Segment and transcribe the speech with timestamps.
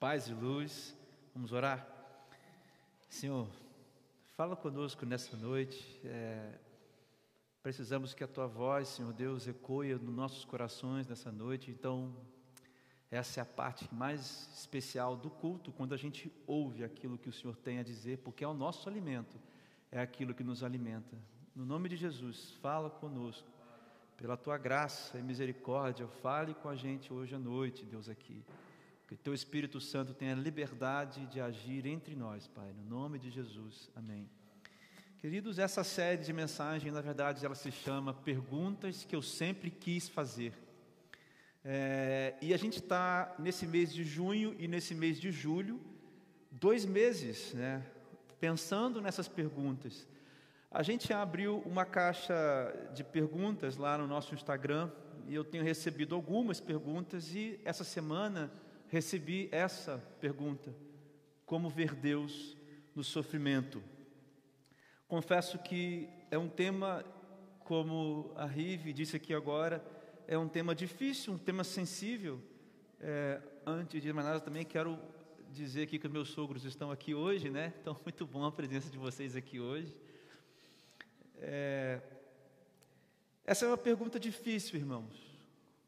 [0.00, 0.96] Paz e luz,
[1.34, 1.84] vamos orar?
[3.08, 3.48] Senhor,
[4.36, 6.00] fala conosco nessa noite.
[6.04, 6.56] É,
[7.64, 11.72] precisamos que a tua voz, Senhor Deus, ecoe nos nossos corações nessa noite.
[11.72, 12.14] Então,
[13.10, 17.32] essa é a parte mais especial do culto, quando a gente ouve aquilo que o
[17.32, 19.36] Senhor tem a dizer, porque é o nosso alimento,
[19.90, 21.18] é aquilo que nos alimenta.
[21.56, 23.48] No nome de Jesus, fala conosco.
[24.16, 28.44] Pela tua graça e misericórdia, fale com a gente hoje à noite, Deus, aqui.
[29.08, 33.90] Que teu Espírito Santo tenha liberdade de agir entre nós, Pai, no nome de Jesus.
[33.96, 34.28] Amém.
[35.16, 40.10] Queridos, essa série de mensagens, na verdade, ela se chama Perguntas que eu sempre quis
[40.10, 40.52] fazer.
[41.64, 45.80] É, e a gente está nesse mês de junho e nesse mês de julho,
[46.50, 47.82] dois meses, né,
[48.38, 50.06] pensando nessas perguntas.
[50.70, 52.34] A gente abriu uma caixa
[52.94, 54.90] de perguntas lá no nosso Instagram
[55.26, 58.52] e eu tenho recebido algumas perguntas e essa semana
[58.88, 60.74] recebi essa pergunta:
[61.46, 62.56] como ver Deus
[62.94, 63.82] no sofrimento?
[65.06, 67.04] Confesso que é um tema,
[67.60, 69.82] como a Rive disse aqui agora,
[70.26, 72.40] é um tema difícil, um tema sensível.
[73.00, 74.98] É, antes de mais nada, também quero
[75.50, 77.72] dizer aqui que meus sogros estão aqui hoje, né?
[77.80, 79.96] Então, muito bom a presença de vocês aqui hoje.
[81.36, 82.00] É,
[83.46, 85.16] essa é uma pergunta difícil, irmãos.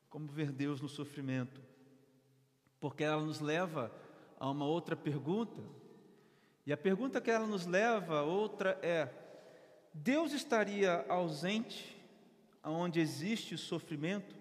[0.08, 1.60] Como ver Deus no sofrimento?
[2.80, 3.92] Porque ela nos leva
[4.38, 5.62] a uma outra pergunta.
[6.66, 9.08] E a pergunta que ela nos leva, outra é:
[9.92, 11.96] Deus estaria ausente
[12.64, 14.34] onde existe o sofrimento?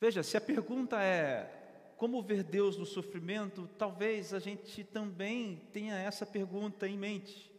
[0.00, 1.54] Veja, se a pergunta é
[1.96, 7.52] como ver Deus no sofrimento, talvez a gente também tenha essa pergunta em mente.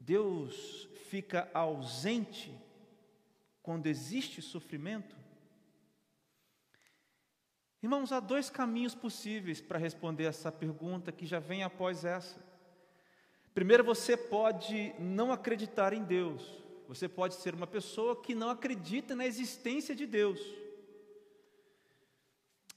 [0.00, 2.50] Deus fica ausente
[3.62, 5.21] quando existe sofrimento?
[7.82, 12.38] Irmãos, há dois caminhos possíveis para responder essa pergunta que já vem após essa.
[13.52, 16.62] Primeiro, você pode não acreditar em Deus.
[16.86, 20.40] Você pode ser uma pessoa que não acredita na existência de Deus.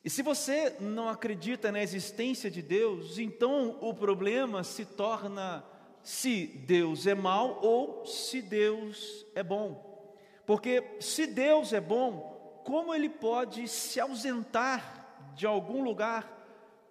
[0.04, 5.64] E se você não acredita na existência de Deus, então o problema se torna
[6.02, 10.14] se Deus é mal ou se Deus é bom.
[10.48, 15.05] Porque se Deus é bom, como ele pode se ausentar
[15.36, 16.32] de algum lugar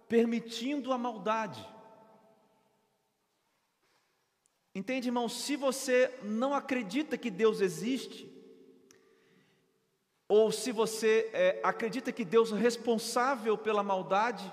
[0.08, 1.66] permitindo a maldade?
[4.74, 5.28] Entende, irmão?
[5.28, 8.30] Se você não acredita que Deus existe,
[10.28, 14.52] ou se você é, acredita que Deus é responsável pela maldade,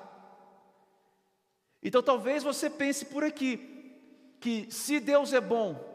[1.81, 3.97] então talvez você pense por aqui,
[4.39, 5.91] que se Deus é bom,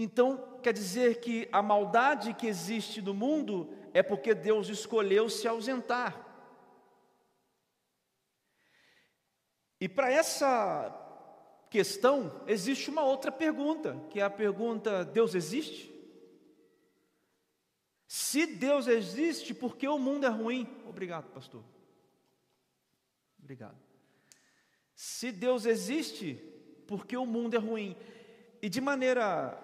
[0.00, 3.68] então, quer dizer que a maldade que existe no mundo
[3.98, 6.24] é porque Deus escolheu se ausentar.
[9.80, 10.94] E para essa
[11.68, 15.92] questão, existe uma outra pergunta, que é a pergunta: Deus existe?
[18.06, 20.68] Se Deus existe, por que o mundo é ruim?
[20.86, 21.64] Obrigado, pastor.
[23.36, 23.78] Obrigado.
[24.94, 26.34] Se Deus existe,
[26.86, 27.96] por que o mundo é ruim?
[28.62, 29.58] E de maneira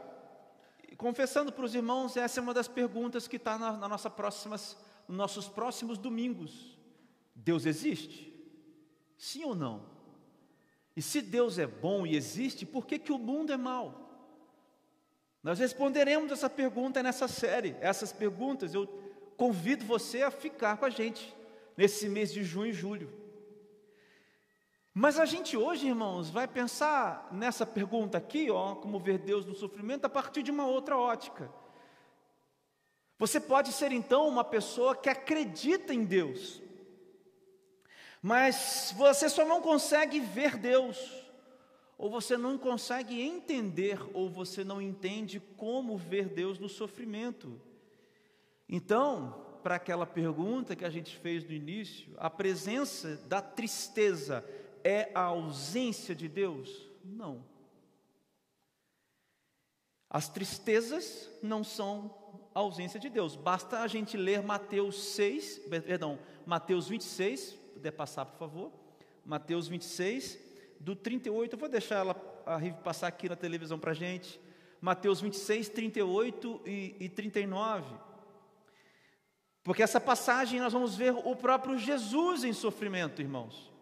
[0.97, 4.77] confessando para os irmãos, essa é uma das perguntas que está na, na nossa próximas,
[5.09, 6.78] nos nossos próximos domingos.
[7.34, 8.32] Deus existe?
[9.16, 9.87] Sim ou não?
[10.97, 14.04] E se Deus é bom e existe, por que, que o mundo é mau?
[15.43, 17.77] Nós responderemos essa pergunta nessa série.
[17.81, 18.87] Essas perguntas eu
[19.37, 21.34] convido você a ficar com a gente
[21.77, 23.23] nesse mês de junho e julho.
[24.97, 29.53] Mas a gente hoje, irmãos, vai pensar nessa pergunta aqui, ó, como ver Deus no
[29.53, 31.50] sofrimento, a partir de uma outra ótica.
[33.19, 36.62] Você pode ser então uma pessoa que acredita em Deus,
[38.22, 41.12] mas você só não consegue ver Deus,
[41.99, 47.60] ou você não consegue entender, ou você não entende como ver Deus no sofrimento.
[48.69, 54.45] Então, para aquela pergunta que a gente fez no início, a presença da tristeza
[54.84, 56.89] é a ausência de Deus?
[57.03, 57.42] Não.
[60.09, 62.15] As tristezas não são
[62.54, 63.34] a ausência de Deus.
[63.34, 68.72] Basta a gente ler Mateus 6, perdão, Mateus 26, puder passar, por favor.
[69.25, 70.39] Mateus 26,
[70.78, 74.39] do 38, eu vou deixar ela a passar aqui na televisão para a gente.
[74.80, 77.92] Mateus 26, 38 e, e 39.
[79.65, 83.73] Porque essa passagem nós vamos ver o próprio Jesus em sofrimento, irmãos.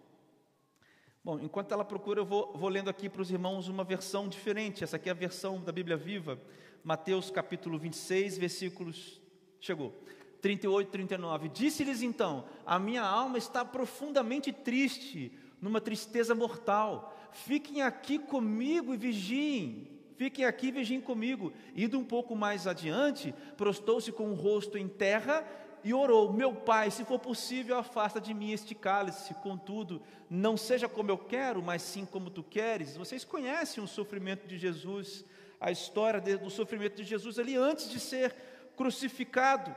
[1.25, 4.83] Bom, enquanto ela procura, eu vou, vou lendo aqui para os irmãos uma versão diferente.
[4.83, 6.37] Essa aqui é a versão da Bíblia Viva,
[6.83, 9.21] Mateus capítulo 26, versículos.
[9.61, 9.95] Chegou.
[10.41, 11.49] 38, 39.
[11.51, 15.31] Disse-lhes então: A minha alma está profundamente triste,
[15.61, 17.17] numa tristeza mortal.
[17.31, 19.93] Fiquem aqui comigo e vigiem.
[20.17, 21.53] Fiquem aqui e vigiem comigo.
[21.77, 25.47] Indo um pouco mais adiante, prostou-se com o rosto em terra
[25.85, 29.35] e orou: Meu pai, se for possível, afasta de mim este cálice.
[29.35, 32.97] Contudo, não seja como eu quero, mas sim como tu queres.
[32.97, 35.25] Vocês conhecem o sofrimento de Jesus,
[35.61, 38.35] a história do sofrimento de Jesus ali antes de ser
[38.77, 39.75] crucificado.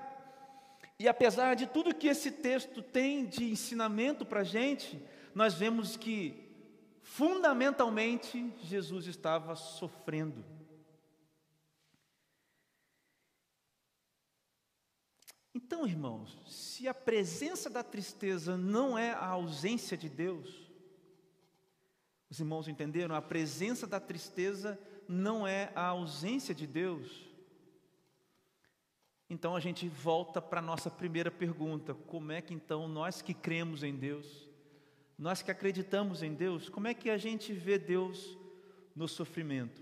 [0.97, 5.01] E apesar de tudo que esse texto tem de ensinamento para a gente,
[5.33, 6.49] nós vemos que,
[7.01, 10.54] fundamentalmente, Jesus estava sofrendo.
[15.55, 20.53] Então, irmãos, se a presença da tristeza não é a ausência de Deus,
[22.29, 23.15] os irmãos entenderam?
[23.15, 27.25] A presença da tristeza não é a ausência de Deus.
[29.29, 33.33] Então a gente volta para a nossa primeira pergunta: como é que então nós que
[33.33, 34.49] cremos em Deus,
[35.17, 38.37] nós que acreditamos em Deus, como é que a gente vê Deus
[38.93, 39.81] no sofrimento?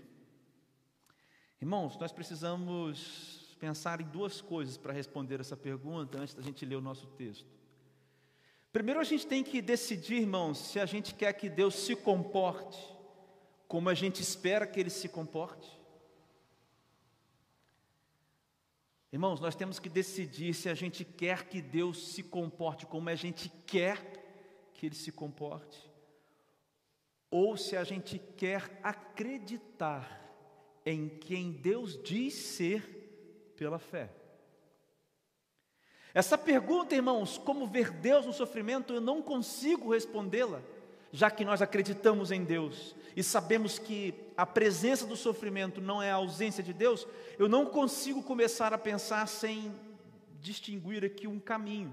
[1.60, 6.76] Irmãos, nós precisamos pensar em duas coisas para responder essa pergunta antes da gente ler
[6.76, 7.48] o nosso texto.
[8.70, 12.78] Primeiro, a gente tem que decidir, irmãos, se a gente quer que Deus se comporte
[13.66, 15.80] como a gente espera que Ele se comporte.
[19.10, 23.14] Irmãos, nós temos que decidir se a gente quer que Deus se comporte como a
[23.14, 23.96] gente quer
[24.74, 25.90] que Ele se comporte,
[27.30, 30.20] ou se a gente quer acreditar
[30.84, 32.93] em quem Deus diz ser
[33.56, 34.10] pela fé.
[36.14, 40.62] Essa pergunta, irmãos, como ver Deus no sofrimento, eu não consigo respondê-la,
[41.12, 46.10] já que nós acreditamos em Deus e sabemos que a presença do sofrimento não é
[46.10, 47.06] a ausência de Deus,
[47.38, 49.74] eu não consigo começar a pensar sem
[50.40, 51.92] distinguir aqui um caminho.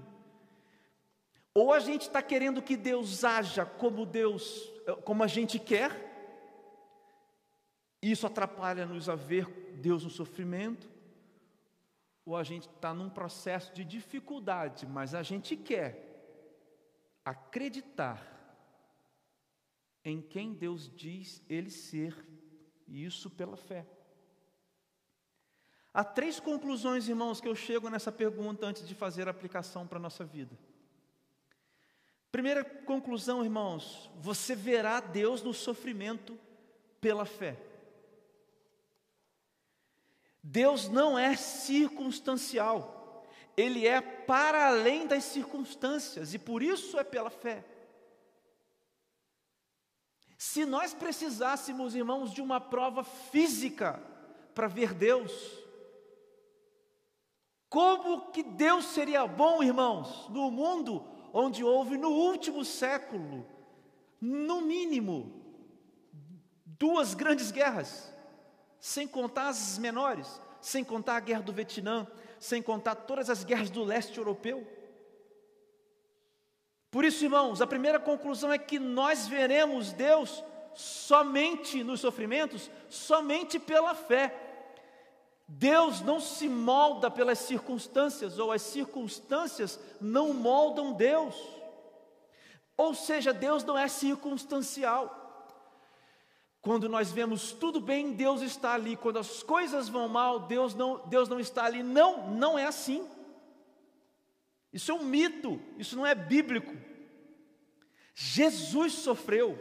[1.54, 4.70] Ou a gente está querendo que Deus haja como Deus,
[5.04, 6.10] como a gente quer,
[8.00, 10.91] isso atrapalha-nos a ver Deus no sofrimento,
[12.24, 16.08] ou a gente está num processo de dificuldade, mas a gente quer
[17.24, 18.28] acreditar
[20.04, 22.16] em quem Deus diz ele ser,
[22.86, 23.86] e isso pela fé.
[25.94, 29.98] Há três conclusões, irmãos, que eu chego nessa pergunta antes de fazer a aplicação para
[29.98, 30.58] a nossa vida.
[32.30, 36.38] Primeira conclusão, irmãos, você verá Deus no sofrimento
[37.00, 37.71] pela fé.
[40.42, 43.24] Deus não é circunstancial,
[43.56, 47.64] Ele é para além das circunstâncias, e por isso é pela fé.
[50.36, 54.02] Se nós precisássemos, irmãos, de uma prova física
[54.52, 55.32] para ver Deus,
[57.68, 63.46] como que Deus seria bom, irmãos, no mundo onde houve no último século,
[64.20, 65.32] no mínimo,
[66.64, 68.11] duas grandes guerras,
[68.82, 72.04] sem contar as menores, sem contar a guerra do Vietnã,
[72.40, 74.66] sem contar todas as guerras do leste europeu.
[76.90, 80.42] Por isso, irmãos, a primeira conclusão é que nós veremos Deus
[80.74, 84.34] somente nos sofrimentos, somente pela fé.
[85.46, 91.36] Deus não se molda pelas circunstâncias, ou as circunstâncias não moldam Deus.
[92.76, 95.21] Ou seja, Deus não é circunstancial.
[96.62, 98.96] Quando nós vemos tudo bem, Deus está ali.
[98.96, 101.82] Quando as coisas vão mal, Deus não, Deus não está ali.
[101.82, 103.04] Não, não é assim.
[104.72, 106.72] Isso é um mito, isso não é bíblico.
[108.14, 109.58] Jesus sofreu,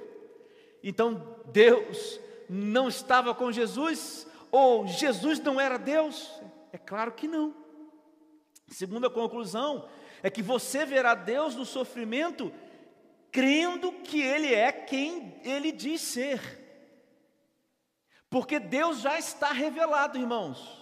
[0.83, 6.31] então Deus não estava com Jesus, ou Jesus não era Deus?
[6.71, 7.55] É claro que não.
[8.67, 9.89] Segunda conclusão
[10.21, 12.53] é que você verá Deus no sofrimento
[13.31, 16.60] crendo que Ele é quem Ele diz ser.
[18.31, 20.81] Porque Deus já está revelado, irmãos.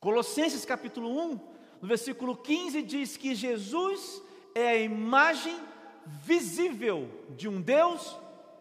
[0.00, 1.40] Colossenses capítulo 1,
[1.80, 4.20] no versículo 15 diz que Jesus
[4.52, 5.56] é a imagem
[6.04, 8.16] visível de um Deus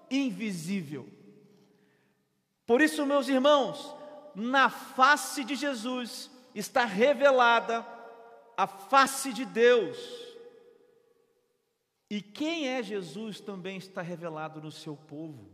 [0.07, 1.09] invisível.
[2.67, 3.95] Por isso, meus irmãos,
[4.35, 7.83] na face de Jesus está revelada
[8.55, 9.97] a face de Deus.
[12.07, 15.50] E quem é Jesus também está revelado no seu povo.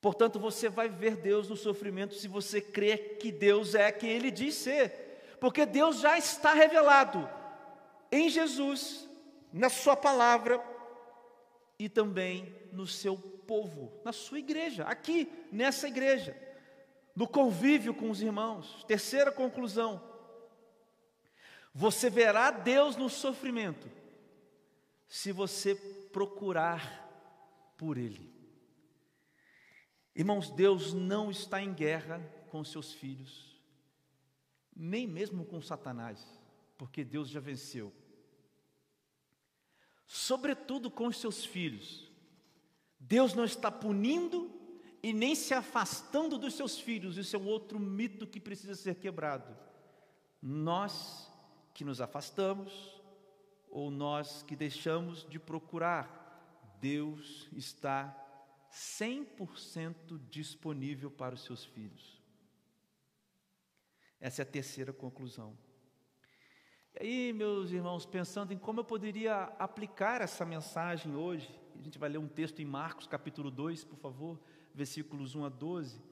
[0.00, 4.30] Portanto, você vai ver Deus no sofrimento se você crê que Deus é quem Ele
[4.30, 5.08] diz ser
[5.40, 7.28] porque Deus já está revelado
[8.10, 9.08] em Jesus,
[9.52, 10.62] na Sua palavra
[11.78, 16.36] e também no seu povo, na sua igreja, aqui nessa igreja,
[17.14, 18.84] no convívio com os irmãos.
[18.84, 20.02] Terceira conclusão:
[21.72, 23.88] Você verá Deus no sofrimento,
[25.06, 25.74] se você
[26.12, 27.06] procurar
[27.76, 28.37] por Ele.
[30.18, 32.18] Irmãos, Deus não está em guerra
[32.50, 33.56] com seus filhos,
[34.74, 36.20] nem mesmo com Satanás,
[36.76, 37.92] porque Deus já venceu.
[40.08, 42.10] Sobretudo com os seus filhos,
[42.98, 44.50] Deus não está punindo
[45.00, 48.96] e nem se afastando dos seus filhos, isso é um outro mito que precisa ser
[48.96, 49.56] quebrado.
[50.42, 51.30] Nós
[51.72, 52.72] que nos afastamos,
[53.70, 58.27] ou nós que deixamos de procurar, Deus está
[58.72, 62.22] 100% disponível para os seus filhos.
[64.20, 65.56] Essa é a terceira conclusão.
[67.00, 71.48] E aí, meus irmãos, pensando em como eu poderia aplicar essa mensagem hoje,
[71.78, 74.40] a gente vai ler um texto em Marcos, capítulo 2, por favor,
[74.74, 76.02] versículos 1 a 12.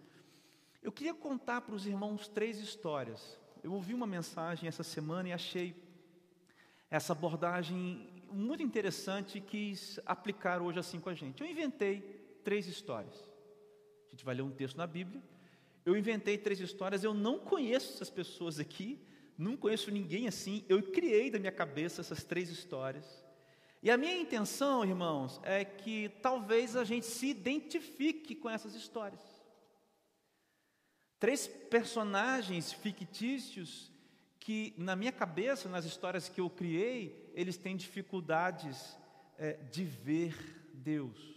[0.81, 3.41] Eu queria contar para os irmãos três histórias.
[3.63, 5.75] Eu ouvi uma mensagem essa semana e achei
[6.89, 11.43] essa abordagem muito interessante e quis aplicar hoje assim com a gente.
[11.43, 12.16] Eu inventei
[12.47, 13.29] três histórias.
[14.07, 15.21] A gente vai ler um texto na Bíblia.
[15.85, 19.01] Eu inventei três histórias, eu não conheço essas pessoas aqui,
[19.37, 20.65] não conheço ninguém assim.
[20.69, 23.05] Eu criei da minha cabeça essas três histórias.
[23.83, 29.21] E a minha intenção, irmãos, é que talvez a gente se identifique com essas histórias.
[31.19, 33.91] Três personagens fictícios
[34.39, 38.97] que, na minha cabeça, nas histórias que eu criei, eles têm dificuldades
[39.37, 41.36] é, de ver Deus.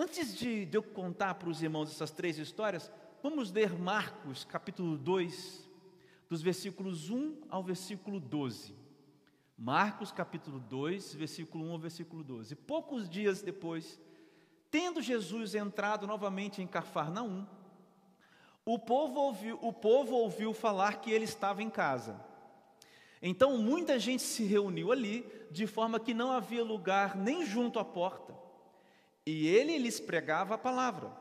[0.00, 2.88] Antes de, eu contar para os irmãos essas três histórias,
[3.20, 5.68] vamos ler Marcos capítulo 2,
[6.28, 8.76] dos versículos 1 ao versículo 12.
[9.58, 12.54] Marcos capítulo 2, versículo 1 ao versículo 12.
[12.54, 13.98] Poucos dias depois,
[14.70, 17.44] tendo Jesus entrado novamente em Cafarnaum,
[18.64, 22.24] o povo ouviu, o povo ouviu falar que ele estava em casa.
[23.20, 27.84] Então muita gente se reuniu ali, de forma que não havia lugar nem junto à
[27.84, 28.46] porta.
[29.30, 31.12] E ele lhes pregava a palavra.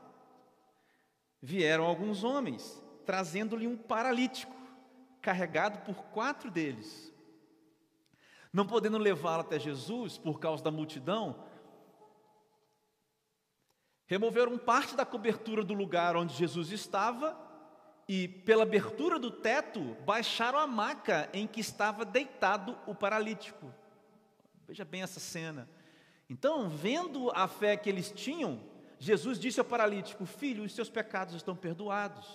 [1.41, 4.55] Vieram alguns homens, trazendo-lhe um paralítico,
[5.21, 7.13] carregado por quatro deles.
[8.53, 11.43] Não podendo levá-lo até Jesus por causa da multidão,
[14.05, 17.37] removeram parte da cobertura do lugar onde Jesus estava
[18.07, 23.69] e, pela abertura do teto, baixaram a maca em que estava deitado o paralítico.
[24.65, 25.67] Veja bem essa cena.
[26.29, 28.59] Então, vendo a fé que eles tinham,
[28.99, 32.27] Jesus disse ao paralítico: Filho, os seus pecados estão perdoados.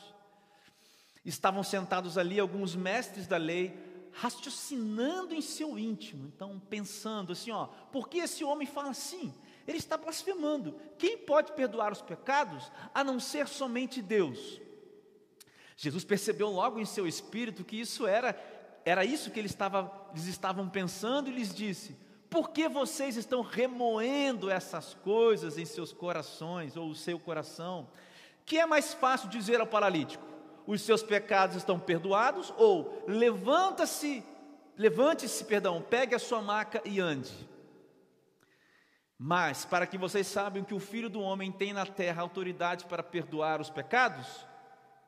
[1.25, 3.77] Estavam sentados ali alguns mestres da lei,
[4.13, 9.33] raciocinando em seu íntimo, então pensando assim: ó, por que esse homem fala assim?
[9.67, 10.75] Ele está blasfemando.
[10.99, 14.61] Quem pode perdoar os pecados a não ser somente Deus?
[15.77, 18.37] Jesus percebeu logo em seu espírito que isso era
[18.85, 21.97] era isso que ele estava, eles estavam pensando e lhes disse:
[22.33, 27.87] por que vocês estão remoendo essas coisas em seus corações ou o seu coração?
[28.47, 30.25] Que é mais fácil dizer ao paralítico:
[30.67, 34.25] os seus pecados estão perdoados ou levanta-se,
[34.79, 37.31] levante-se, perdão, pegue a sua maca e ande.
[39.19, 43.03] Mas para que vocês saibam que o Filho do homem tem na terra autoridade para
[43.03, 44.27] perdoar os pecados,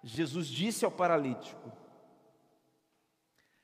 [0.02, 1.72] Jesus disse ao paralítico: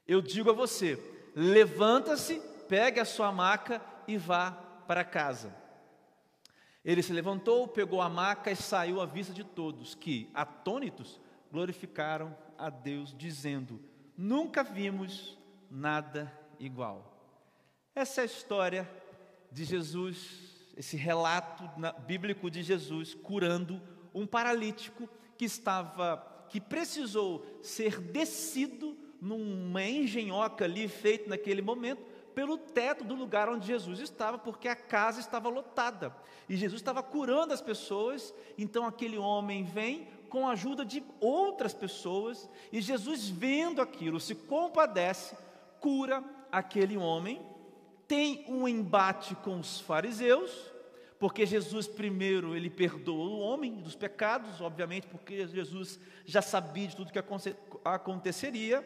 [0.09, 0.99] Eu digo a você,
[1.37, 4.53] levanta-se, pegue a sua maca e vá
[4.87, 5.53] para casa.
[6.85, 12.35] Ele se levantou, pegou a maca e saiu à vista de todos, que, atônitos, glorificaram
[12.57, 13.83] a Deus, dizendo:
[14.17, 15.37] Nunca vimos
[15.69, 17.13] nada igual.
[17.93, 18.89] Essa é a história
[19.51, 21.65] de Jesus, esse relato
[22.07, 23.83] bíblico de Jesus curando
[24.15, 32.57] um paralítico que estava, que precisou ser descido numa engenhoca ali feito naquele momento pelo
[32.59, 36.15] teto do lugar onde Jesus estava, porque a casa estava lotada.
[36.49, 41.75] E Jesus estava curando as pessoas, então aquele homem vem com a ajuda de outras
[41.75, 45.37] pessoas, e Jesus, vendo aquilo, se compadece,
[45.81, 47.41] cura aquele homem,
[48.07, 50.71] tem um embate com os fariseus,
[51.19, 56.97] porque Jesus primeiro ele perdoa o homem dos pecados, obviamente, porque Jesus já sabia de
[56.97, 57.21] tudo que
[57.85, 58.83] aconteceria,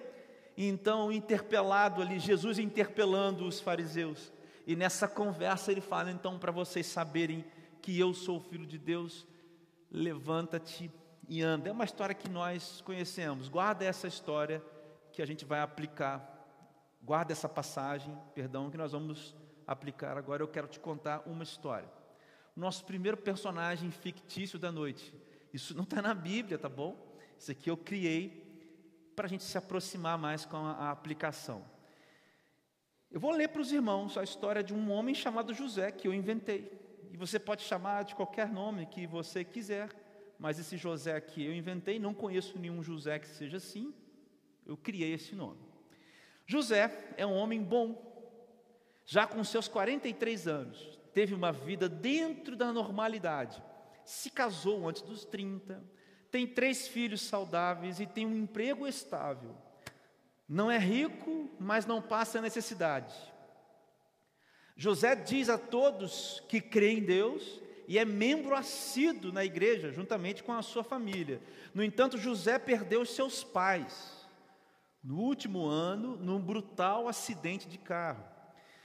[0.56, 4.32] então, interpelado ali, Jesus interpelando os fariseus.
[4.66, 7.44] E nessa conversa ele fala: então, para vocês saberem
[7.82, 9.26] que eu sou o filho de Deus,
[9.90, 10.90] levanta-te
[11.28, 11.68] e anda.
[11.68, 13.48] É uma história que nós conhecemos.
[13.48, 14.62] Guarda essa história
[15.12, 16.30] que a gente vai aplicar.
[17.02, 19.34] Guarda essa passagem, perdão, que nós vamos
[19.66, 20.16] aplicar.
[20.16, 21.88] Agora eu quero te contar uma história.
[22.56, 25.12] Nosso primeiro personagem fictício da noite.
[25.52, 26.96] Isso não está na Bíblia, tá bom?
[27.38, 28.43] Isso aqui eu criei
[29.14, 31.64] para a gente se aproximar mais com a, a aplicação.
[33.10, 36.12] Eu vou ler para os irmãos a história de um homem chamado José, que eu
[36.12, 36.84] inventei.
[37.12, 39.88] E você pode chamar de qualquer nome que você quiser,
[40.38, 43.94] mas esse José aqui eu inventei, não conheço nenhum José que seja assim,
[44.66, 45.60] eu criei esse nome.
[46.44, 48.12] José é um homem bom,
[49.06, 53.62] já com seus 43 anos, teve uma vida dentro da normalidade,
[54.04, 55.82] se casou antes dos 30,
[56.34, 59.54] tem três filhos saudáveis e tem um emprego estável.
[60.48, 63.14] Não é rico, mas não passa necessidade.
[64.76, 70.42] José diz a todos que creem em Deus e é membro assíduo na igreja, juntamente
[70.42, 71.40] com a sua família.
[71.72, 74.26] No entanto, José perdeu seus pais
[75.04, 78.24] no último ano num brutal acidente de carro.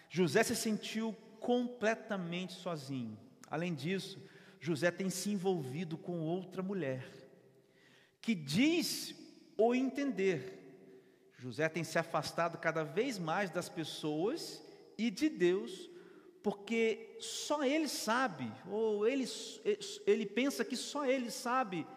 [0.08, 3.18] José se sentiu completamente sozinho.
[3.50, 4.22] Além disso,
[4.60, 7.19] José tem se envolvido com outra mulher
[8.22, 9.16] que diz
[9.58, 10.60] ou entender
[11.40, 14.62] José tem se afastado cada vez mais das pessoas
[14.98, 15.90] e de Deus,
[16.44, 19.26] porque só ele sabe, ou ele,
[20.06, 21.88] ele pensa que só ele sabe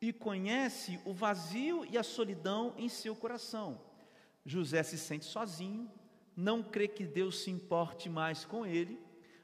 [0.00, 3.80] e conhece o vazio e a solidão em seu coração.
[4.44, 5.90] José se sente sozinho,
[6.36, 9.00] não crê que Deus se importe mais com ele.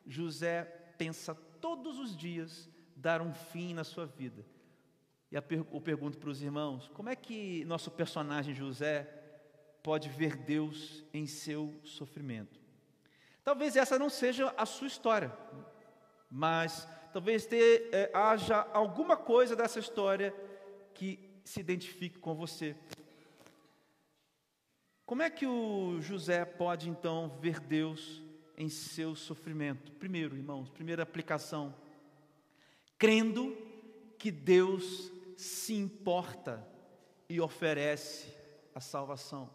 [0.06, 0.64] José
[0.98, 4.44] pensa todos os dias dar um fim na sua vida.
[5.34, 9.02] E eu pergunto para os irmãos: como é que nosso personagem José
[9.82, 12.60] pode ver Deus em seu sofrimento?
[13.42, 15.36] Talvez essa não seja a sua história,
[16.30, 20.32] mas talvez ter, é, haja alguma coisa dessa história
[20.94, 22.76] que se identifique com você.
[25.04, 28.22] Como é que o José pode então ver Deus
[28.56, 29.90] em seu sofrimento?
[29.94, 31.74] Primeiro, irmãos, primeira aplicação,
[32.96, 33.54] crendo
[34.16, 36.66] que Deus se importa
[37.28, 38.28] e oferece
[38.74, 39.50] a salvação.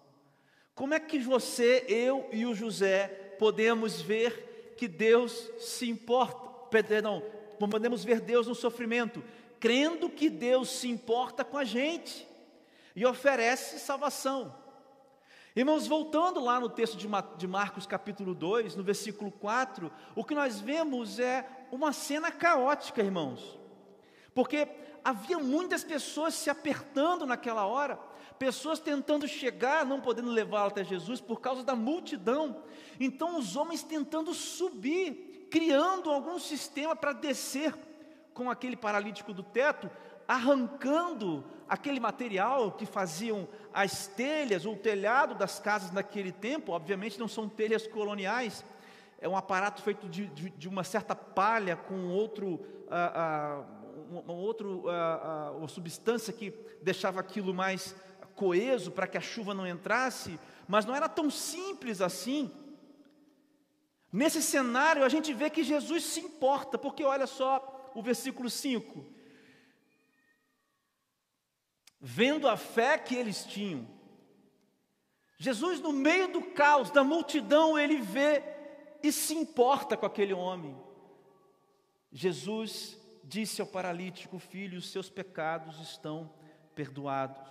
[0.73, 6.49] Como é que você, eu e o José podemos ver que Deus se importa?
[6.69, 7.23] Perdão,
[7.57, 9.23] podemos ver Deus no sofrimento,
[9.59, 12.27] crendo que Deus se importa com a gente
[12.95, 14.55] e oferece salvação.
[15.55, 20.61] Irmãos, voltando lá no texto de Marcos capítulo 2, no versículo 4, o que nós
[20.61, 23.59] vemos é uma cena caótica, irmãos.
[24.33, 24.67] Porque
[25.03, 27.99] havia muitas pessoas se apertando naquela hora,
[28.37, 32.63] pessoas tentando chegar, não podendo levá-la até Jesus por causa da multidão.
[32.99, 37.73] Então, os homens tentando subir, criando algum sistema para descer
[38.33, 39.89] com aquele paralítico do teto,
[40.27, 47.19] arrancando aquele material que faziam as telhas ou o telhado das casas naquele tempo, obviamente
[47.19, 48.63] não são telhas coloniais,
[49.21, 52.59] é um aparato feito de, de, de uma certa palha com outro.
[52.89, 53.78] Ah, ah,
[54.09, 57.95] uma, outro, uh, uh, uma substância que deixava aquilo mais
[58.35, 62.51] coeso para que a chuva não entrasse, mas não era tão simples assim.
[64.11, 69.05] Nesse cenário, a gente vê que Jesus se importa, porque olha só o versículo 5.
[72.01, 73.87] Vendo a fé que eles tinham,
[75.37, 78.43] Jesus, no meio do caos, da multidão, ele vê
[79.01, 80.77] e se importa com aquele homem.
[82.11, 82.98] Jesus
[83.29, 86.33] disse ao paralítico: Filho, os seus pecados estão
[86.73, 87.47] perdoados.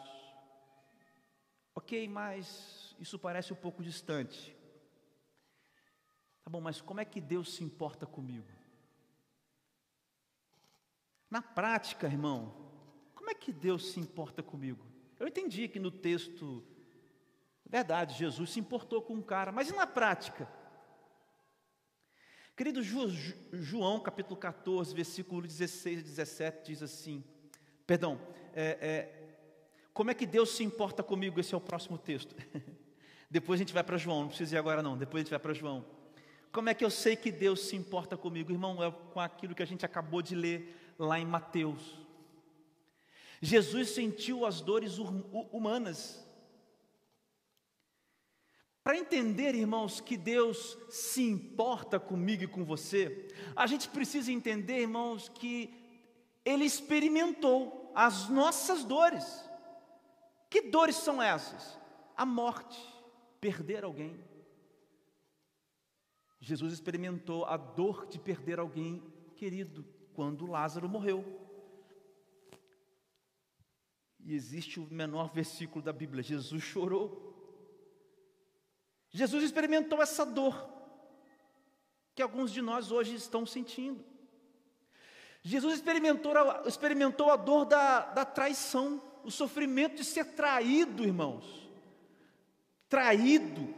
[1.75, 4.55] Ok, mas isso parece um pouco distante.
[6.43, 8.49] Tá bom, mas como é que Deus se importa comigo?
[11.31, 12.55] Na prática, irmão,
[13.14, 14.85] como é que Deus se importa comigo?
[15.21, 16.67] Eu entendi que no texto,
[17.64, 20.51] verdade, Jesus se importou com um cara, mas e na prática?
[22.59, 22.83] Querido
[23.53, 27.23] João, capítulo 14, versículo 16 e 17, diz assim:
[27.87, 28.21] Perdão,
[28.53, 29.29] é, é,
[29.94, 31.38] como é que Deus se importa comigo?
[31.38, 32.35] Esse é o próximo texto.
[33.31, 35.38] depois a gente vai para João, não precisa ir agora não, depois a gente vai
[35.38, 35.85] para João.
[36.51, 38.51] Como é que eu sei que Deus se importa comigo?
[38.51, 41.97] Irmão, é com aquilo que a gente acabou de ler lá em Mateus.
[43.40, 46.28] Jesus sentiu as dores humanas,
[48.88, 54.81] para entender, irmãos, que Deus se importa comigo e com você, a gente precisa entender,
[54.81, 55.74] irmãos, que
[56.42, 59.46] Ele experimentou as nossas dores.
[60.48, 61.79] Que dores são essas?
[62.16, 62.83] A morte,
[63.42, 64.18] perder alguém.
[66.40, 69.03] Jesus experimentou a dor de perder alguém
[69.37, 71.27] querido quando Lázaro morreu.
[74.18, 77.28] E existe o menor versículo da Bíblia: Jesus chorou.
[79.11, 80.68] Jesus experimentou essa dor
[82.14, 84.05] que alguns de nós hoje estão sentindo.
[85.42, 86.33] Jesus experimentou,
[86.66, 91.71] experimentou a dor da, da traição, o sofrimento de ser traído, irmãos.
[92.88, 93.73] Traído.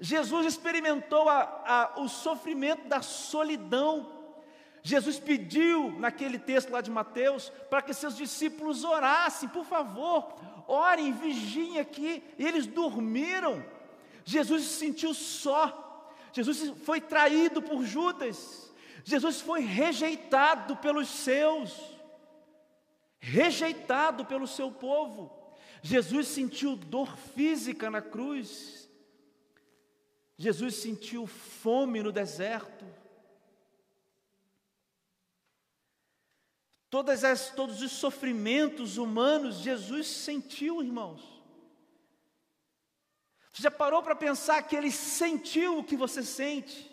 [0.00, 4.10] Jesus experimentou a, a, o sofrimento da solidão.
[4.82, 10.34] Jesus pediu, naquele texto lá de Mateus, para que seus discípulos orassem, por favor,
[10.66, 12.22] orem, vigiem aqui.
[12.38, 13.64] E eles dormiram.
[14.24, 16.10] Jesus se sentiu só.
[16.32, 18.72] Jesus foi traído por Judas.
[19.04, 21.78] Jesus foi rejeitado pelos seus,
[23.20, 25.30] rejeitado pelo seu povo.
[25.82, 28.88] Jesus sentiu dor física na cruz.
[30.38, 32.84] Jesus sentiu fome no deserto.
[36.88, 41.33] Todas as, todos os sofrimentos humanos Jesus sentiu, irmãos.
[43.54, 46.90] Você já parou para pensar que ele sentiu o que você sente?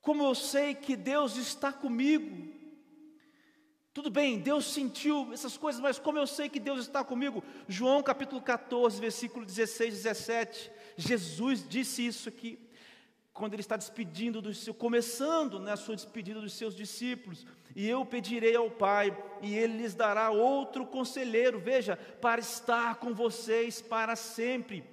[0.00, 2.52] Como eu sei que Deus está comigo?
[3.92, 7.44] Tudo bem, Deus sentiu essas coisas, mas como eu sei que Deus está comigo?
[7.68, 10.72] João capítulo 14, versículo 16, 17.
[10.96, 12.58] Jesus disse isso aqui,
[13.34, 17.44] quando ele está despedindo dos seus, começando na né, sua despedida dos seus discípulos.
[17.74, 23.12] E eu pedirei ao Pai, e ele lhes dará outro conselheiro, veja, para estar com
[23.12, 24.84] vocês para sempre.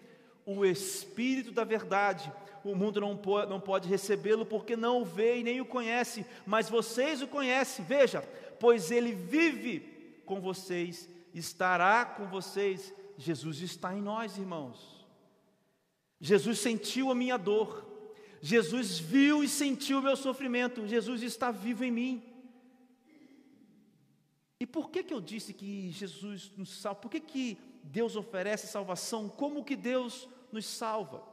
[0.44, 3.14] O Espírito da Verdade, o mundo não
[3.48, 7.86] não pode recebê-lo porque não o vê e nem o conhece, mas vocês o conhecem,
[7.86, 8.28] veja,
[8.60, 12.92] pois ele vive com vocês, estará com vocês.
[13.18, 15.06] Jesus está em nós, irmãos.
[16.20, 17.91] Jesus sentiu a minha dor.
[18.42, 20.88] Jesus viu e sentiu o meu sofrimento.
[20.88, 22.24] Jesus está vivo em mim.
[24.60, 27.00] E por que, que eu disse que Jesus nos salva?
[27.00, 29.30] Por que, que Deus oferece salvação?
[29.30, 31.24] Como que Deus nos salva?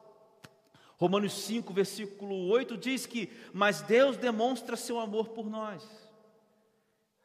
[0.97, 6.09] Romanos 5, versículo 8 diz que: Mas Deus demonstra seu amor por nós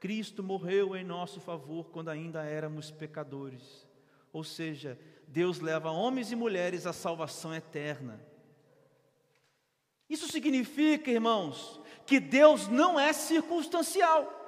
[0.04, 3.88] Cristo morreu em nosso favor quando ainda éramos pecadores.
[4.34, 8.20] Ou seja, Deus leva homens e mulheres à salvação eterna.
[10.10, 14.42] Isso significa, irmãos, que Deus não é circunstancial.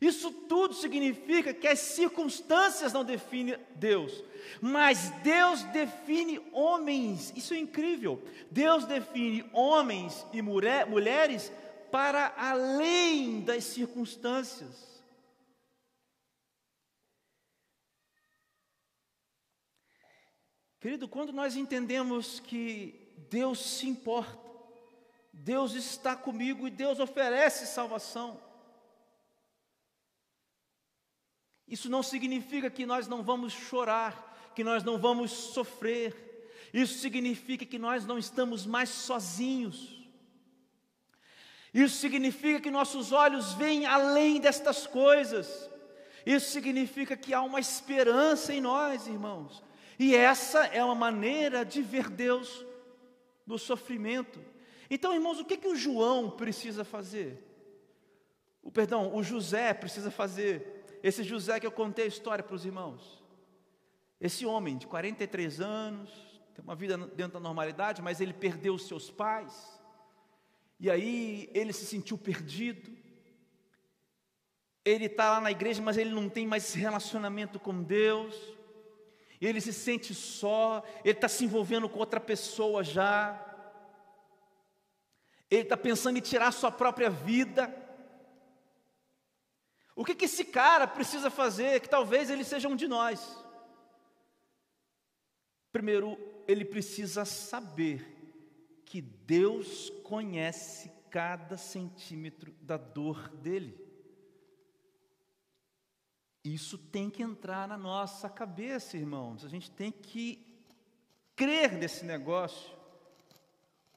[0.00, 4.24] Isso tudo significa que as circunstâncias não definem Deus,
[4.60, 7.32] mas Deus define homens.
[7.36, 8.22] Isso é incrível.
[8.50, 11.52] Deus define homens e mulher, mulheres
[11.90, 14.90] para além das circunstâncias.
[20.80, 22.99] Querido, quando nós entendemos que
[23.30, 24.38] Deus se importa,
[25.32, 28.40] Deus está comigo e Deus oferece salvação,
[31.68, 36.30] isso não significa que nós não vamos chorar, que nós não vamos sofrer,
[36.74, 40.00] isso significa que nós não estamos mais sozinhos.
[41.72, 45.70] Isso significa que nossos olhos veem além destas coisas.
[46.26, 49.62] Isso significa que há uma esperança em nós, irmãos.
[49.98, 52.64] E essa é uma maneira de ver Deus
[53.50, 54.40] no sofrimento.
[54.88, 57.46] Então, irmãos, o que que o João precisa fazer?
[58.62, 60.86] O perdão, o José precisa fazer.
[61.02, 63.22] Esse José que eu contei a história para os irmãos.
[64.20, 66.10] Esse homem de 43 anos,
[66.54, 69.80] tem uma vida dentro da normalidade, mas ele perdeu os seus pais
[70.80, 72.90] e aí ele se sentiu perdido.
[74.82, 78.34] Ele está lá na igreja, mas ele não tem mais relacionamento com Deus.
[79.40, 83.46] Ele se sente só, ele está se envolvendo com outra pessoa já.
[85.50, 87.74] Ele está pensando em tirar a sua própria vida.
[89.96, 91.80] O que, que esse cara precisa fazer?
[91.80, 93.38] Que talvez ele seja um de nós.
[95.72, 98.04] Primeiro, ele precisa saber
[98.84, 103.89] que Deus conhece cada centímetro da dor dele.
[106.44, 109.44] Isso tem que entrar na nossa cabeça, irmãos.
[109.44, 110.46] A gente tem que
[111.36, 112.80] crer nesse negócio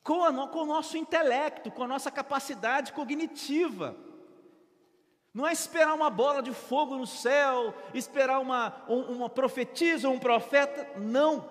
[0.04, 3.96] com, com o nosso intelecto, com a nossa capacidade cognitiva.
[5.34, 11.00] Não é esperar uma bola de fogo no céu, esperar uma, uma profetisa um profeta,
[11.00, 11.50] não.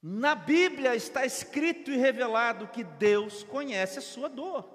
[0.00, 4.68] Na Bíblia está escrito e revelado que Deus conhece a sua dor.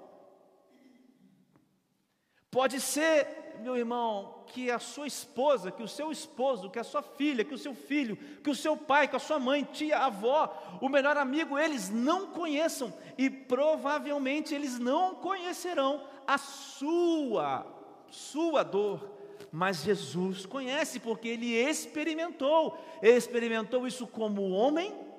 [2.50, 3.26] Pode ser,
[3.60, 7.54] meu irmão, que a sua esposa, que o seu esposo, que a sua filha, que
[7.54, 11.16] o seu filho, que o seu pai, que a sua mãe, tia, avó, o melhor
[11.16, 17.66] amigo, eles não conheçam e provavelmente eles não conhecerão a sua,
[18.10, 19.18] sua dor.
[19.52, 25.10] Mas Jesus conhece porque ele experimentou, ele experimentou isso como homem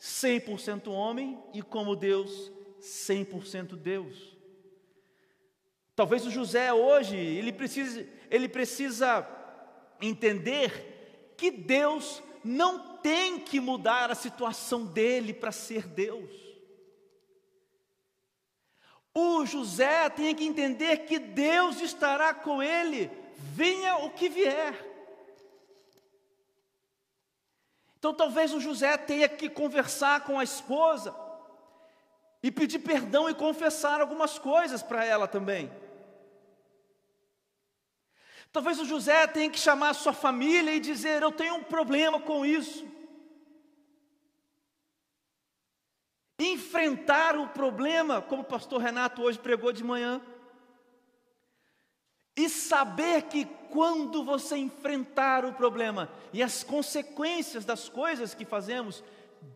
[0.00, 4.36] 100% homem e como Deus, 100% Deus.
[6.00, 9.28] Talvez o José hoje, ele precisa, ele precisa
[10.00, 16.30] entender que Deus não tem que mudar a situação dele para ser Deus.
[19.12, 24.74] O José tem que entender que Deus estará com ele, venha o que vier.
[27.98, 31.14] Então talvez o José tenha que conversar com a esposa
[32.42, 35.70] e pedir perdão e confessar algumas coisas para ela também.
[38.52, 42.20] Talvez o José tenha que chamar a sua família e dizer: Eu tenho um problema
[42.20, 42.86] com isso.
[46.38, 50.20] Enfrentar o problema, como o pastor Renato hoje pregou de manhã.
[52.36, 59.04] E saber que quando você enfrentar o problema e as consequências das coisas que fazemos,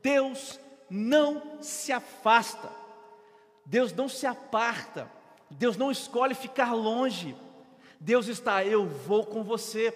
[0.03, 2.71] Deus não se afasta,
[3.65, 5.11] Deus não se aparta,
[5.51, 7.35] Deus não escolhe ficar longe,
[8.05, 9.93] Deus está, eu vou com você.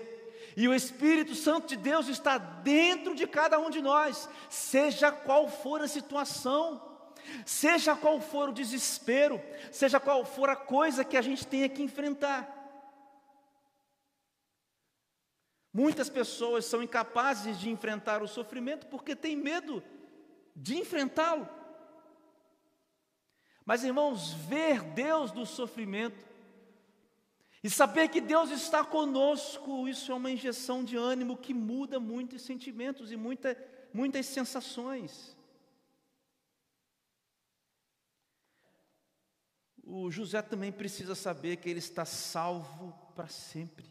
[0.56, 5.46] E o Espírito Santo de Deus está dentro de cada um de nós, seja qual
[5.46, 6.82] for a situação,
[7.44, 9.38] seja qual for o desespero,
[9.70, 12.48] seja qual for a coisa que a gente tenha que enfrentar.
[15.70, 19.82] Muitas pessoas são incapazes de enfrentar o sofrimento porque têm medo
[20.56, 21.46] de enfrentá-lo.
[23.66, 26.26] Mas, irmãos, ver Deus no sofrimento
[27.62, 32.42] e saber que Deus está conosco, isso é uma injeção de ânimo que muda muitos
[32.42, 33.56] sentimentos e muita,
[33.92, 35.36] muitas sensações.
[39.82, 43.86] O José também precisa saber que ele está salvo para sempre.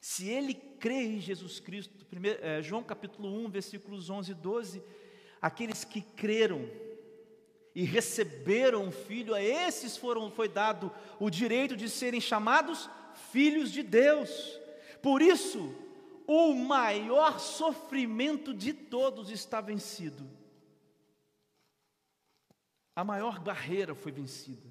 [0.00, 4.82] Se ele crê em Jesus Cristo, primeiro, é, João capítulo 1, versículos 11 e 12,
[5.42, 6.70] aqueles que creram
[7.78, 12.90] e receberam o filho, a esses foram, foi dado o direito de serem chamados
[13.30, 14.58] filhos de Deus.
[15.00, 15.72] Por isso,
[16.26, 20.28] o maior sofrimento de todos está vencido.
[22.96, 24.68] A maior barreira foi vencida.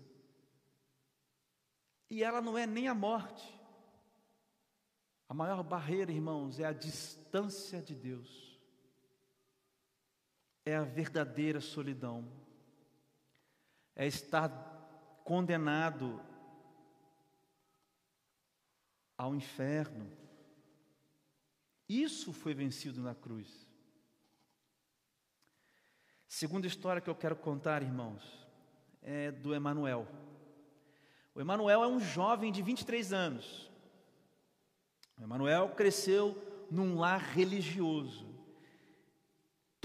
[2.09, 3.57] E ela não é nem a morte.
[5.29, 8.59] A maior barreira, irmãos, é a distância de Deus.
[10.65, 12.45] É a verdadeira solidão
[13.97, 14.49] é estar
[15.23, 16.21] condenado
[19.17, 20.15] ao inferno.
[21.89, 23.67] Isso foi vencido na cruz.
[26.27, 28.47] Segunda história que eu quero contar, irmãos,
[29.01, 30.07] é do Emanuel.
[31.33, 33.71] O Emanuel é um jovem de 23 anos.
[35.17, 36.37] O Emanuel cresceu
[36.69, 38.36] num lar religioso.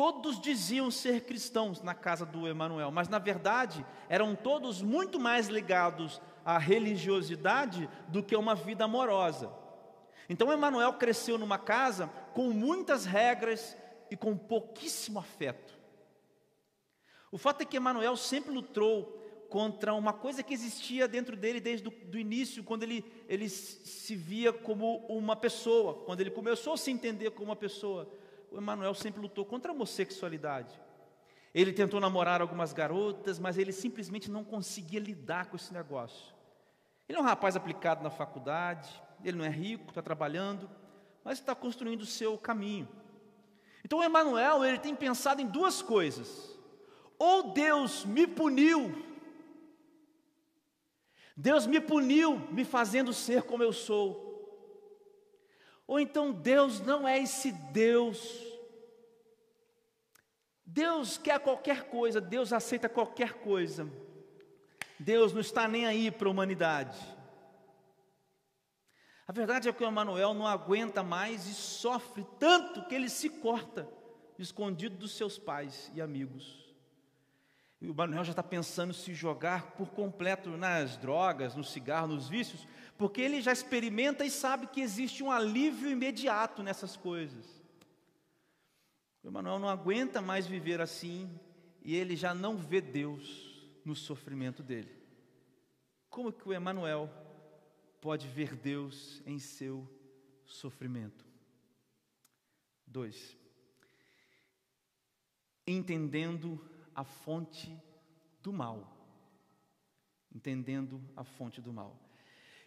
[0.03, 5.47] Todos diziam ser cristãos na casa do Emanuel, mas na verdade eram todos muito mais
[5.47, 9.49] ligados à religiosidade do que a uma vida amorosa.
[10.29, 13.77] Então Emanuel cresceu numa casa com muitas regras
[14.11, 15.73] e com pouquíssimo afeto.
[17.31, 19.05] O fato é que Emanuel sempre lutou
[19.49, 24.53] contra uma coisa que existia dentro dele desde o início, quando ele, ele se via
[24.53, 28.13] como uma pessoa, quando ele começou a se entender como uma pessoa
[28.53, 30.79] o Emanuel sempre lutou contra a homossexualidade.
[31.55, 36.35] Ele tentou namorar algumas garotas, mas ele simplesmente não conseguia lidar com esse negócio.
[37.09, 38.89] Ele é um rapaz aplicado na faculdade,
[39.25, 40.69] ele não é rico, está trabalhando,
[41.25, 42.89] mas está construindo o seu caminho.
[43.85, 46.59] Então o Emanuel, ele tem pensado em duas coisas.
[47.19, 48.95] Ou Deus me puniu,
[51.37, 54.32] Deus me puniu me fazendo ser como eu sou.
[55.93, 58.27] Ou então Deus não é esse Deus.
[60.65, 63.87] Deus quer qualquer coisa, Deus aceita qualquer coisa.
[64.99, 66.99] Deus não está nem aí para a humanidade.
[69.29, 73.29] A verdade é que o Emanuel não aguenta mais e sofre tanto que ele se
[73.29, 73.87] corta,
[74.39, 76.62] escondido dos seus pais e amigos.
[77.83, 82.29] E o Emanuel já está pensando se jogar por completo nas drogas, no cigarro, nos
[82.29, 82.65] vícios,
[82.97, 87.45] porque ele já experimenta e sabe que existe um alívio imediato nessas coisas.
[89.21, 91.29] O Emanuel não aguenta mais viver assim
[91.83, 94.97] e ele já não vê Deus no sofrimento dele.
[96.09, 97.11] Como que o Emanuel
[98.01, 99.91] pode ver Deus em seu
[100.45, 101.27] sofrimento?
[102.87, 103.37] Dois.
[105.67, 107.77] Entendendo a fonte
[108.43, 108.97] do mal.
[110.35, 111.99] Entendendo a fonte do mal.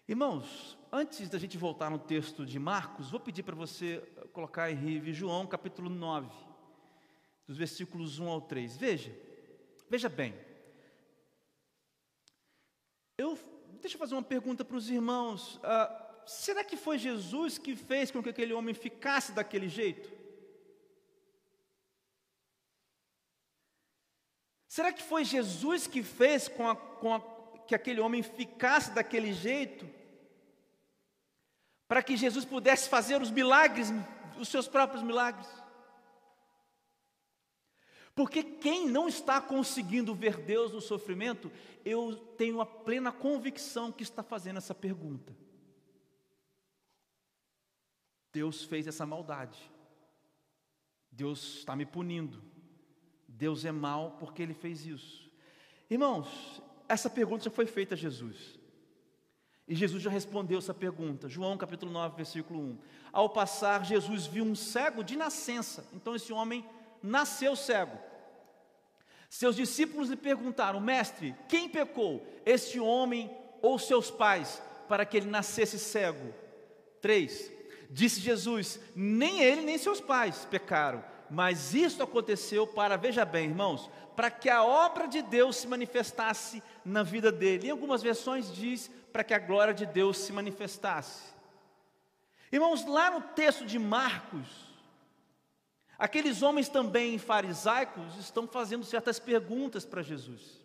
[0.07, 3.97] Irmãos, antes da gente voltar no texto de Marcos, vou pedir para você
[4.33, 6.29] colocar em rive João capítulo 9,
[7.47, 8.77] dos versículos 1 ao 3.
[8.77, 9.11] Veja,
[9.89, 10.35] veja bem.
[13.17, 13.35] Eu,
[13.81, 15.59] deixa eu fazer uma pergunta para os irmãos.
[15.63, 20.24] Ah, será que foi Jesus que fez com que aquele homem ficasse daquele jeito?
[24.75, 27.21] Será que foi Jesus que fez com, a, com a,
[27.65, 29.89] que aquele homem ficasse daquele jeito?
[31.87, 33.87] Para que Jesus pudesse fazer os milagres,
[34.37, 35.47] os seus próprios milagres?
[38.13, 41.49] Porque quem não está conseguindo ver Deus no sofrimento,
[41.85, 45.33] eu tenho a plena convicção que está fazendo essa pergunta.
[48.33, 49.71] Deus fez essa maldade.
[51.09, 52.54] Deus está me punindo.
[53.37, 55.29] Deus é mau porque ele fez isso.
[55.89, 58.57] Irmãos, essa pergunta já foi feita a Jesus.
[59.67, 61.27] E Jesus já respondeu essa pergunta.
[61.27, 62.77] João capítulo 9, versículo 1.
[63.11, 65.85] Ao passar, Jesus viu um cego de nascença.
[65.93, 66.65] Então esse homem
[67.03, 67.97] nasceu cego.
[69.29, 73.29] Seus discípulos lhe perguntaram: Mestre, quem pecou, este homem
[73.61, 76.33] ou seus pais, para que ele nascesse cego?
[77.01, 77.51] 3.
[77.89, 83.89] Disse Jesus: Nem ele nem seus pais pecaram mas isto aconteceu para, veja bem, irmãos,
[84.15, 87.67] para que a obra de Deus se manifestasse na vida dele.
[87.67, 91.23] Em algumas versões diz para que a glória de Deus se manifestasse.
[92.51, 94.47] Irmãos, lá no texto de Marcos,
[95.97, 100.63] aqueles homens também farisaicos estão fazendo certas perguntas para Jesus.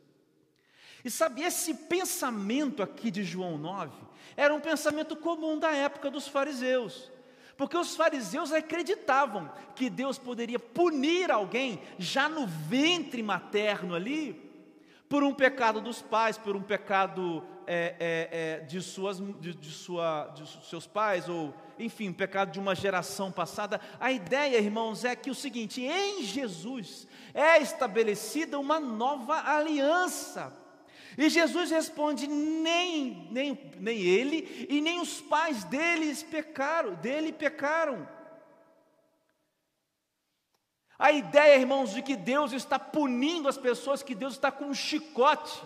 [1.05, 3.93] E sabe, esse pensamento aqui de João 9
[4.37, 7.11] era um pensamento comum da época dos fariseus.
[7.61, 14.33] Porque os fariseus acreditavam que Deus poderia punir alguém já no ventre materno ali,
[15.07, 19.71] por um pecado dos pais, por um pecado é, é, é, de, suas, de, de,
[19.73, 23.79] sua, de seus pais, ou enfim, um pecado de uma geração passada.
[24.01, 30.51] A ideia, irmãos, é que o seguinte: em Jesus é estabelecida uma nova aliança.
[31.17, 38.09] E Jesus responde: nem, nem, nem ele e nem os pais deles pecaram, dele pecaram.
[40.99, 44.75] A ideia, irmãos, de que Deus está punindo as pessoas, que Deus está com um
[44.75, 45.59] chicote,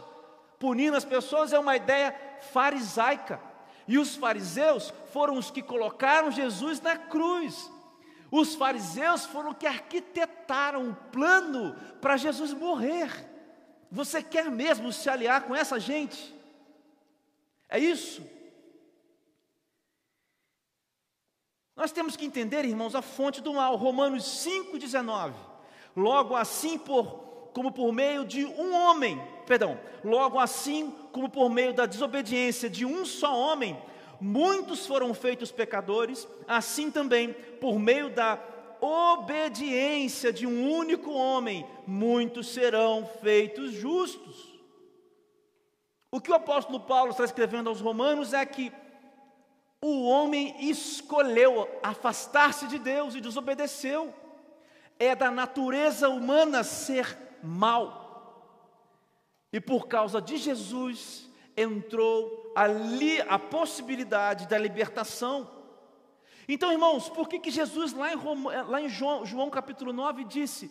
[0.60, 2.14] punindo as pessoas, é uma ideia
[2.52, 3.40] farisaica.
[3.88, 7.70] E os fariseus foram os que colocaram Jesus na cruz.
[8.30, 13.10] Os fariseus foram os que arquitetaram o plano para Jesus morrer.
[13.94, 16.34] Você quer mesmo se aliar com essa gente?
[17.68, 18.26] É isso?
[21.76, 23.76] Nós temos que entender, irmãos, a fonte do mal.
[23.76, 25.34] Romanos 5,19.
[25.96, 31.72] Logo assim, por, como por meio de um homem, perdão, logo assim como por meio
[31.72, 33.80] da desobediência de um só homem,
[34.20, 38.36] muitos foram feitos pecadores, assim também, por meio da
[38.80, 44.54] obediência de um único homem, muitos serão feitos justos.
[46.10, 48.72] O que o apóstolo Paulo está escrevendo aos Romanos é que
[49.82, 54.14] o homem escolheu afastar-se de Deus e desobedeceu.
[54.98, 58.04] É da natureza humana ser mal.
[59.52, 65.50] E por causa de Jesus entrou ali a possibilidade da libertação.
[66.48, 70.24] Então, irmãos, por que, que Jesus, lá em, Roma, lá em João, João capítulo 9,
[70.24, 70.70] disse: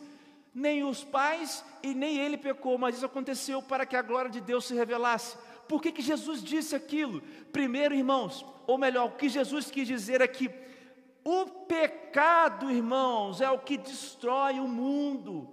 [0.53, 4.39] Nem os pais e nem ele pecou, mas isso aconteceu para que a glória de
[4.39, 5.37] Deus se revelasse.
[5.67, 7.21] Por que, que Jesus disse aquilo?
[7.51, 10.51] Primeiro, irmãos, ou melhor, o que Jesus quis dizer é que
[11.23, 15.49] o pecado, irmãos, é o que destrói o mundo.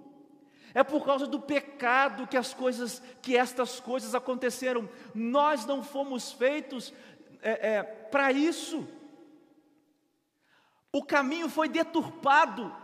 [0.73, 4.87] É por causa do pecado que as coisas, que estas coisas aconteceram.
[5.13, 6.93] Nós não fomos feitos
[7.41, 8.87] é, é, para isso.
[10.93, 12.75] O caminho foi deturpado,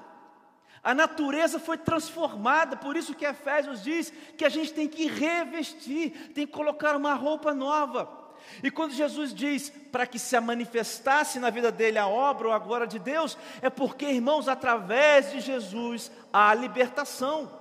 [0.82, 6.32] a natureza foi transformada, por isso que Efésios diz que a gente tem que revestir,
[6.34, 8.26] tem que colocar uma roupa nova.
[8.64, 12.60] E quando Jesus diz para que se manifestasse na vida dele a obra ou a
[12.60, 17.52] glória de Deus, é porque, irmãos, através de Jesus há libertação.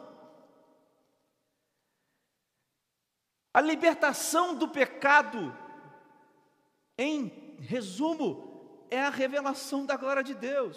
[3.52, 5.56] A libertação do pecado,
[6.96, 8.45] em resumo,
[8.90, 10.76] é a revelação da glória de Deus.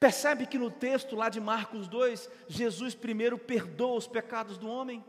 [0.00, 5.04] Percebe que no texto lá de Marcos 2, Jesus primeiro perdoa os pecados do homem.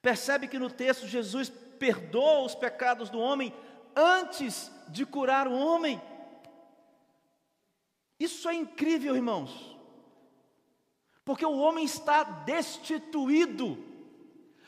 [0.00, 3.54] Percebe que no texto Jesus perdoa os pecados do homem
[3.94, 6.00] antes de curar o homem.
[8.18, 9.76] Isso é incrível, irmãos.
[11.24, 13.78] Porque o homem está destituído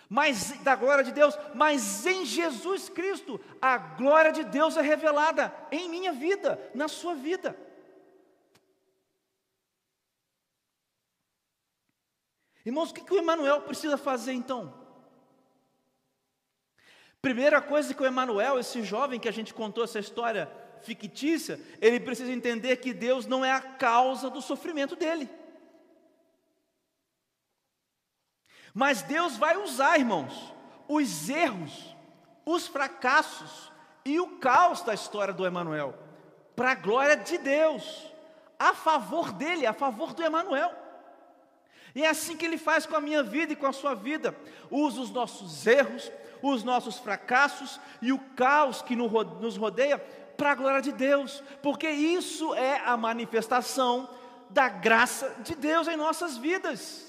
[0.08, 5.52] mas da glória de Deus, mas em Jesus Cristo, a glória de Deus é revelada
[5.70, 7.56] em minha vida, na sua vida.
[12.64, 14.74] Irmãos, o que, que o Emmanuel precisa fazer então?
[17.22, 20.50] Primeira coisa que o Emanuel, esse jovem que a gente contou essa história
[20.82, 25.28] fictícia, ele precisa entender que Deus não é a causa do sofrimento dele.
[28.76, 30.52] Mas Deus vai usar, irmãos,
[30.86, 31.96] os erros,
[32.44, 33.72] os fracassos
[34.04, 35.94] e o caos da história do Emanuel
[36.54, 38.12] para a glória de Deus,
[38.58, 40.70] a favor dele, a favor do Emanuel.
[41.94, 44.36] E é assim que ele faz com a minha vida e com a sua vida.
[44.70, 46.12] Usa os nossos erros,
[46.42, 49.96] os nossos fracassos e o caos que nos rodeia
[50.36, 54.06] para a glória de Deus, porque isso é a manifestação
[54.50, 57.05] da graça de Deus em nossas vidas.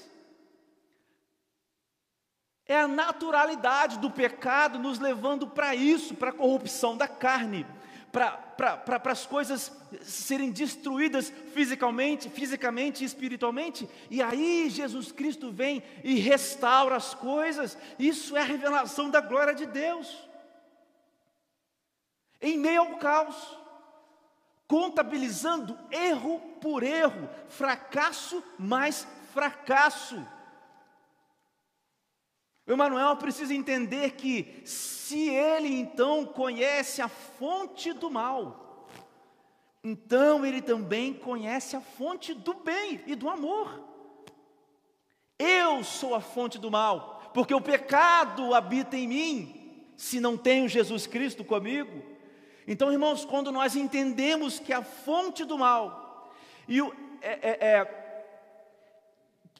[2.68, 7.66] É a naturalidade do pecado nos levando para isso, para a corrupção da carne,
[8.12, 16.16] para as coisas serem destruídas fisicamente, fisicamente e espiritualmente, e aí Jesus Cristo vem e
[16.16, 20.28] restaura as coisas, isso é a revelação da glória de Deus.
[22.40, 23.58] Em meio ao caos,
[24.66, 30.22] contabilizando erro por erro, fracasso mais fracasso.
[32.68, 38.86] O Emanuel precisa entender que se ele então conhece a fonte do mal,
[39.82, 43.82] então ele também conhece a fonte do bem e do amor.
[45.38, 50.68] Eu sou a fonte do mal, porque o pecado habita em mim, se não tenho
[50.68, 52.02] Jesus Cristo comigo.
[52.66, 56.34] Então, irmãos, quando nós entendemos que a fonte do mal
[56.68, 56.92] e o,
[57.22, 58.07] é, é, é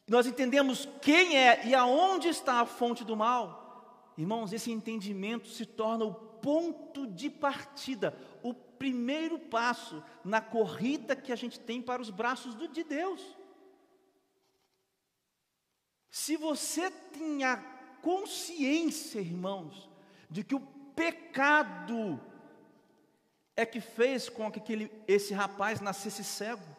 [0.08, 5.66] nós entendemos quem é e aonde está a fonte do mal, irmãos, esse entendimento se
[5.66, 12.00] torna o ponto de partida, o primeiro passo na corrida que a gente tem para
[12.00, 13.20] os braços de Deus.
[16.10, 17.58] Se você tem a
[18.00, 19.90] consciência, irmãos,
[20.30, 20.60] de que o
[20.96, 22.20] pecado
[23.54, 26.77] é que fez com que aquele, esse rapaz nascesse cego,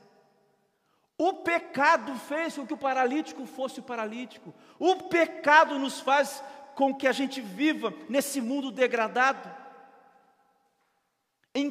[1.22, 4.56] o pecado fez com que o paralítico fosse o paralítico.
[4.80, 6.42] O pecado nos faz
[6.76, 9.54] com que a gente viva nesse mundo degradado.
[11.54, 11.70] Em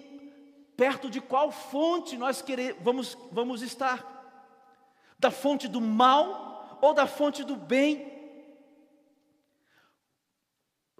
[0.76, 4.06] perto de qual fonte nós querer, vamos, vamos estar?
[5.18, 8.12] Da fonte do mal ou da fonte do bem?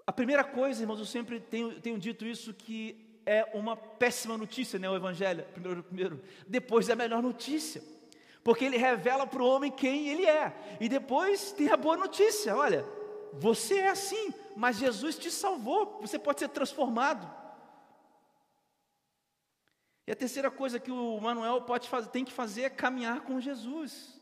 [0.07, 4.79] A primeira coisa, irmãos, eu sempre tenho, tenho dito isso, que é uma péssima notícia,
[4.79, 4.89] né?
[4.89, 6.23] O Evangelho, primeiro, primeiro.
[6.47, 7.98] Depois é a melhor notícia
[8.43, 10.77] porque ele revela para o homem quem ele é.
[10.79, 12.85] E depois tem a boa notícia: olha,
[13.33, 17.39] você é assim, mas Jesus te salvou, você pode ser transformado.
[20.07, 23.39] E a terceira coisa que o Manuel pode fazer, tem que fazer é caminhar com
[23.39, 24.19] Jesus.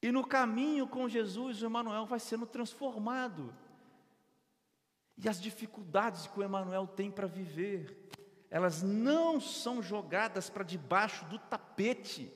[0.00, 3.52] E no caminho com Jesus, o Emanuel vai sendo transformado.
[5.16, 8.08] E as dificuldades que o Emanuel tem para viver,
[8.48, 12.32] elas não são jogadas para debaixo do tapete.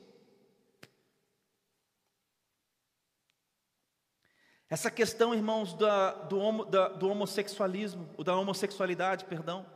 [4.72, 9.66] Essa questão, irmãos, da, do, homo, da, do homossexualismo, da homossexualidade, perdão,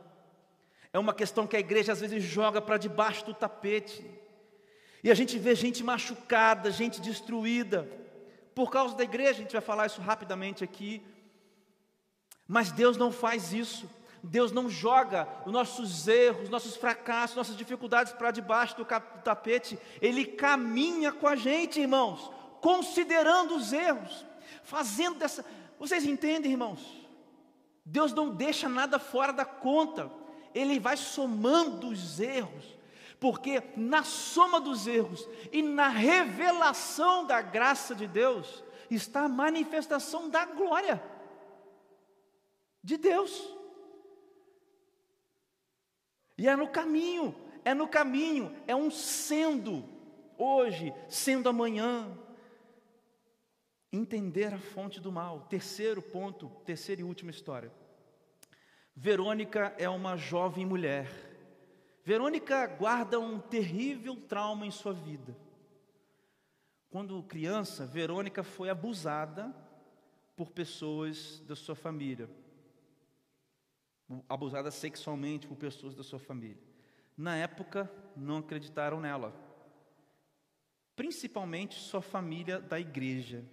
[0.91, 4.03] é uma questão que a igreja às vezes joga para debaixo do tapete.
[5.03, 7.87] E a gente vê gente machucada, gente destruída,
[8.55, 11.05] por causa da igreja, a gente vai falar isso rapidamente aqui.
[12.47, 13.87] Mas Deus não faz isso.
[14.23, 19.77] Deus não joga os nossos erros, nossos fracassos, nossas dificuldades para debaixo do tapete.
[20.01, 22.31] Ele caminha com a gente, irmãos,
[22.61, 24.25] considerando os erros
[24.67, 25.45] fazendo dessa.
[25.79, 27.07] Vocês entendem, irmãos?
[27.85, 30.11] Deus não deixa nada fora da conta,
[30.53, 32.77] Ele vai somando os erros,
[33.17, 38.61] porque na soma dos erros e na revelação da graça de Deus
[38.91, 41.01] está a manifestação da glória
[42.83, 43.55] de Deus.
[46.37, 49.87] E é no caminho, é no caminho, é um sendo
[50.37, 52.05] hoje, sendo amanhã,
[53.97, 55.41] entender a fonte do mal.
[55.49, 57.71] Terceiro ponto, terceira e última história.
[58.95, 61.07] Verônica é uma jovem mulher.
[62.03, 65.35] Verônica guarda um terrível trauma em sua vida.
[66.89, 69.53] Quando criança, Verônica foi abusada
[70.35, 72.29] por pessoas da sua família.
[74.29, 76.63] Abusada sexualmente por pessoas da sua família.
[77.17, 79.33] Na época, não acreditaram nela.
[80.95, 83.43] Principalmente sua família da igreja.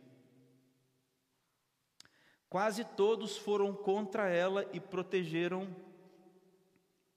[2.55, 5.66] Quase todos foram contra ela e protegeram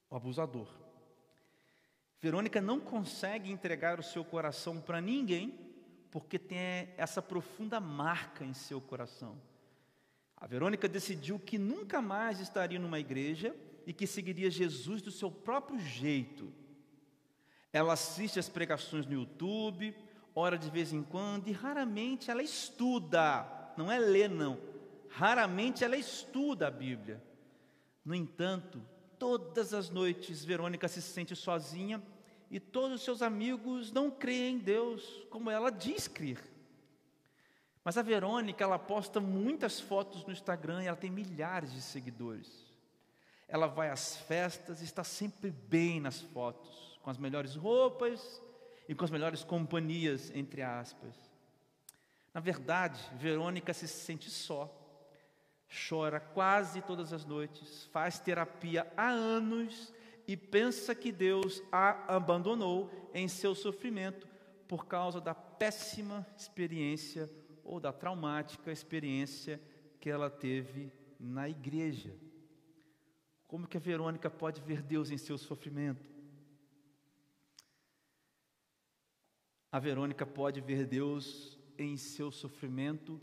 [0.10, 0.68] o abusador.
[2.20, 5.54] Verônica não consegue entregar o seu coração para ninguém,
[6.10, 6.58] porque tem
[6.98, 9.40] essa profunda marca em seu coração.
[10.36, 15.30] A Verônica decidiu que nunca mais estaria numa igreja e que seguiria Jesus do seu
[15.30, 16.52] próprio jeito.
[17.72, 19.96] Ela assiste as pregações no YouTube,
[20.34, 23.46] ora de vez em quando e raramente ela estuda,
[23.78, 24.76] não é ler, não.
[25.10, 27.22] Raramente ela estuda a Bíblia.
[28.04, 28.82] No entanto,
[29.18, 32.02] todas as noites Verônica se sente sozinha
[32.50, 36.42] e todos os seus amigos não creem em Deus como ela diz crer.
[37.84, 42.68] Mas a Verônica, ela posta muitas fotos no Instagram e ela tem milhares de seguidores.
[43.48, 48.42] Ela vai às festas e está sempre bem nas fotos, com as melhores roupas
[48.90, 51.16] e com as melhores companhias, entre aspas.
[52.34, 54.70] Na verdade, Verônica se sente só,
[55.70, 59.94] chora quase todas as noites, faz terapia há anos
[60.28, 64.28] e pensa que Deus a abandonou em seu sofrimento
[64.68, 67.30] por causa da péssima experiência
[67.64, 69.62] ou da traumática experiência
[70.00, 72.16] que ela teve na igreja.
[73.48, 76.06] Como que a Verônica pode ver Deus em seu sofrimento?
[79.72, 83.22] A Verônica pode ver Deus em seu sofrimento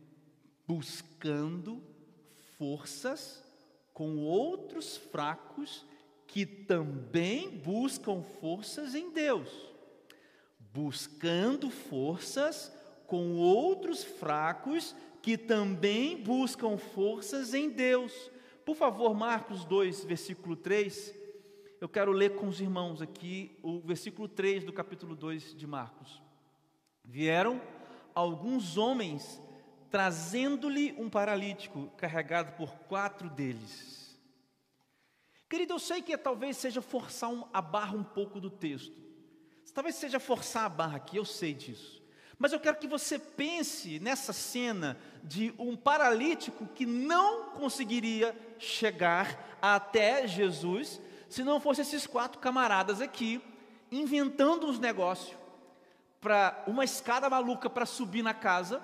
[0.67, 1.83] buscando
[2.59, 3.43] forças
[3.93, 5.87] com outros fracos
[6.27, 9.49] que também buscam forças em Deus,
[10.73, 12.73] buscando forças
[13.07, 18.13] com outros fracos que também buscam forças em Deus.
[18.65, 21.15] Por favor, Marcos 2, versículo 3.
[21.81, 26.23] Eu quero ler com os irmãos aqui o versículo 3 do capítulo 2 de Marcos.
[27.05, 27.61] Vieram
[28.15, 29.41] alguns homens
[29.95, 34.19] trazendo-lhe um paralítico carregado por quatro deles.
[35.49, 38.93] Querido, eu sei que talvez seja forçar um, a barra um pouco do texto.
[39.73, 42.03] Talvez seja forçar a barra aqui, eu sei disso.
[42.37, 49.57] Mas eu quero que você pense nessa cena de um paralítico que não conseguiria chegar
[49.63, 53.41] até Jesus se não fosse esses quatro camaradas aqui
[53.93, 55.39] inventando uns negócios
[56.21, 58.83] para uma escada maluca para subir na casa,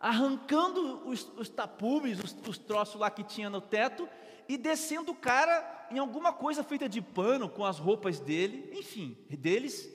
[0.00, 4.08] arrancando os, os tapumes, os, os troços lá que tinha no teto
[4.48, 9.16] e descendo o cara em alguma coisa feita de pano com as roupas dele, enfim,
[9.28, 9.88] deles.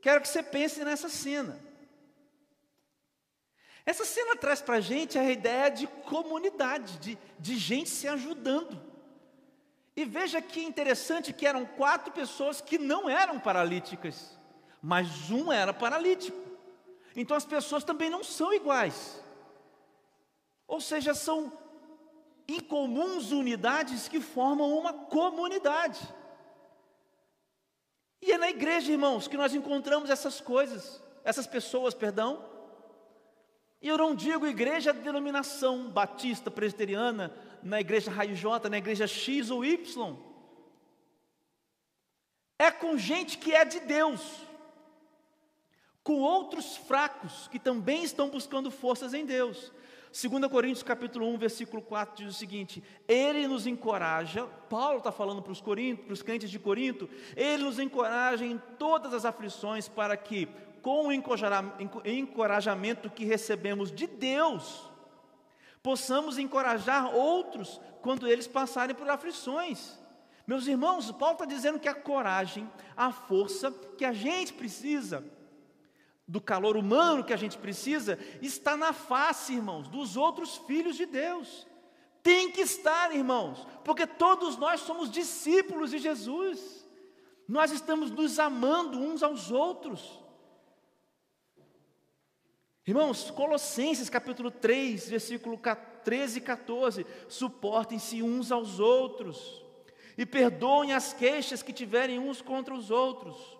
[0.00, 1.58] Quero que você pense nessa cena.
[3.86, 8.80] Essa cena traz para a gente a ideia de comunidade, de, de gente se ajudando.
[9.96, 14.38] E veja que interessante que eram quatro pessoas que não eram paralíticas,
[14.82, 16.53] mas um era paralítico.
[17.16, 19.22] Então as pessoas também não são iguais.
[20.66, 21.52] Ou seja, são
[22.48, 26.00] incomuns unidades que formam uma comunidade.
[28.20, 32.42] E é na igreja, irmãos, que nós encontramos essas coisas, essas pessoas, perdão.
[33.80, 39.06] E eu não digo igreja de denominação batista, presbiteriana, na igreja Raio J, na igreja
[39.06, 40.16] X ou Y.
[42.58, 44.22] É com gente que é de Deus,
[46.04, 49.72] com outros fracos que também estão buscando forças em Deus.
[50.12, 55.42] 2 Coríntios capítulo 1, versículo 4 diz o seguinte: Ele nos encoraja, Paulo está falando
[55.42, 60.16] para os para os crentes de Corinto, ele nos encoraja em todas as aflições para
[60.16, 60.46] que,
[60.82, 64.88] com o encorajamento que recebemos de Deus,
[65.82, 69.98] possamos encorajar outros quando eles passarem por aflições.
[70.46, 75.24] Meus irmãos, Paulo está dizendo que a coragem, a força que a gente precisa
[76.26, 81.06] do calor humano que a gente precisa, está na face, irmãos, dos outros filhos de
[81.06, 81.66] Deus.
[82.22, 86.88] Tem que estar, irmãos, porque todos nós somos discípulos de Jesus.
[87.46, 90.18] Nós estamos nos amando uns aos outros.
[92.86, 95.60] Irmãos, Colossenses capítulo 3, versículo
[96.04, 99.62] 13 e 14: suportem-se uns aos outros
[100.16, 103.53] e perdoem as queixas que tiverem uns contra os outros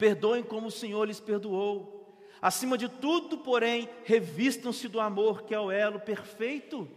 [0.00, 2.18] Perdoem como o Senhor lhes perdoou.
[2.40, 6.88] Acima de tudo, porém, revistam-se do amor, que é o elo perfeito.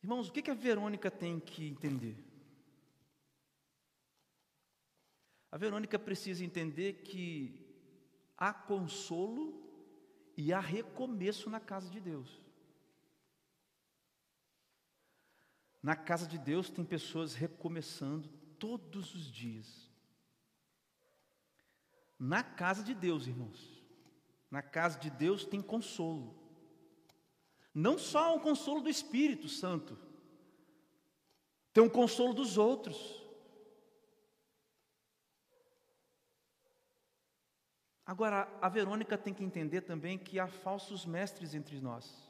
[0.00, 2.16] Irmãos, o que a Verônica tem que entender?
[5.50, 7.66] A Verônica precisa entender que
[8.38, 9.60] há consolo
[10.36, 12.40] e há recomeço na casa de Deus.
[15.82, 18.28] Na casa de Deus tem pessoas recomeçando
[18.58, 19.90] todos os dias.
[22.18, 23.82] Na casa de Deus, irmãos,
[24.50, 26.38] na casa de Deus tem consolo.
[27.72, 29.96] Não só o consolo do Espírito Santo,
[31.72, 33.20] tem um consolo dos outros.
[38.04, 42.29] Agora, a Verônica tem que entender também que há falsos mestres entre nós.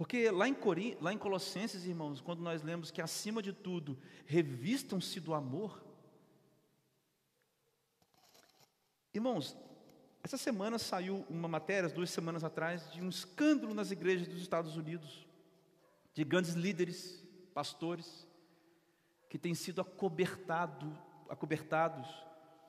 [0.00, 0.56] Porque lá em,
[0.98, 5.84] lá em Colossenses, irmãos, quando nós lemos que acima de tudo revistam-se do amor.
[9.12, 9.54] Irmãos,
[10.22, 14.74] essa semana saiu uma matéria, duas semanas atrás, de um escândalo nas igrejas dos Estados
[14.74, 15.26] Unidos,
[16.14, 17.22] de grandes líderes,
[17.52, 18.26] pastores,
[19.28, 20.96] que têm sido acobertado,
[21.28, 22.08] acobertados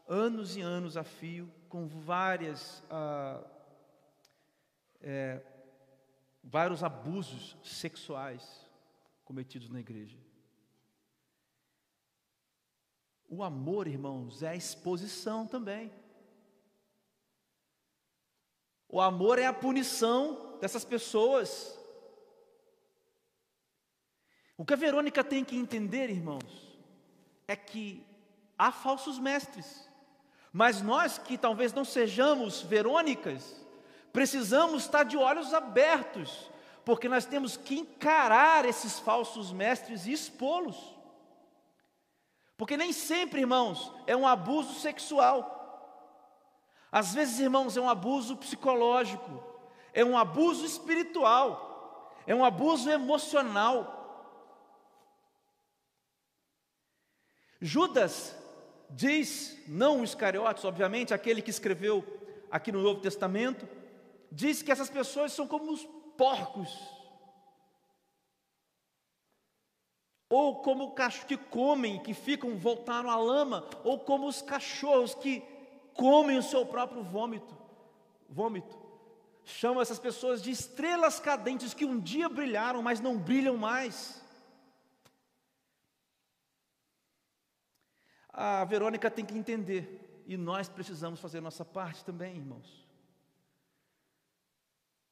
[0.05, 3.41] anos e anos a fio com várias ah,
[4.99, 5.41] é,
[6.43, 8.67] vários abusos sexuais
[9.23, 10.17] cometidos na igreja.
[13.29, 15.91] O amor, irmãos, é a exposição também.
[18.89, 21.79] O amor é a punição dessas pessoas.
[24.57, 26.77] O que a Verônica tem que entender, irmãos,
[27.47, 28.05] é que
[28.57, 29.89] há falsos mestres,
[30.51, 33.60] mas nós que talvez não sejamos Verônicas,
[34.11, 36.49] Precisamos estar de olhos abertos,
[36.83, 40.77] porque nós temos que encarar esses falsos mestres e expô-los.
[42.57, 45.59] Porque nem sempre, irmãos, é um abuso sexual.
[46.91, 49.43] Às vezes, irmãos, é um abuso psicológico,
[49.93, 53.97] é um abuso espiritual, é um abuso emocional.
[57.61, 58.35] Judas
[58.89, 62.05] diz, não o Iscariotes, obviamente, aquele que escreveu
[62.51, 63.67] aqui no Novo Testamento,
[64.31, 65.85] diz que essas pessoas são como os
[66.17, 66.71] porcos,
[70.29, 75.41] ou como cachorros que comem, que ficam voltaram à lama, ou como os cachorros que
[75.93, 77.57] comem o seu próprio vômito.
[78.29, 78.79] Vômito.
[79.43, 84.21] Chama essas pessoas de estrelas cadentes que um dia brilharam, mas não brilham mais.
[88.29, 92.90] A Verônica tem que entender, e nós precisamos fazer nossa parte também, irmãos.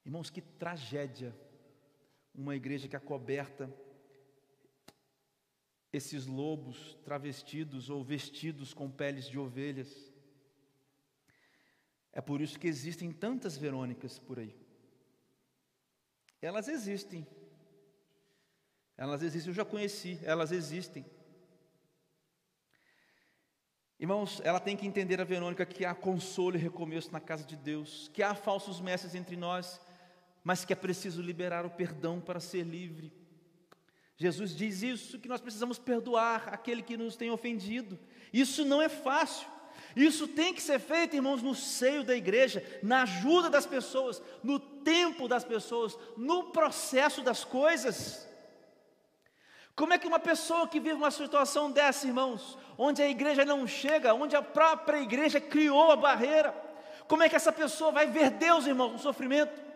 [0.10, 1.40] Irmãos, que tragédia
[2.34, 3.72] uma igreja que acoberta
[5.94, 10.12] esses lobos travestidos ou vestidos com peles de ovelhas.
[12.12, 14.56] É por isso que existem tantas Verônicas por aí.
[16.42, 17.28] Elas existem.
[18.98, 21.06] Elas existem, eu já conheci, elas existem.
[24.00, 27.56] Irmãos, ela tem que entender a Verônica que há consolo e recomeço na casa de
[27.56, 29.80] Deus, que há falsos mestres entre nós,
[30.44, 33.12] mas que é preciso liberar o perdão para ser livre.
[34.18, 37.98] Jesus diz isso, que nós precisamos perdoar aquele que nos tem ofendido.
[38.34, 39.48] Isso não é fácil.
[39.96, 44.60] Isso tem que ser feito, irmãos, no seio da igreja, na ajuda das pessoas, no
[44.60, 48.28] tempo das pessoas, no processo das coisas.
[49.76, 53.66] Como é que uma pessoa que vive uma situação dessa, irmãos, onde a igreja não
[53.66, 56.52] chega, onde a própria igreja criou a barreira,
[57.08, 59.69] como é que essa pessoa vai ver Deus, irmãos, no sofrimento?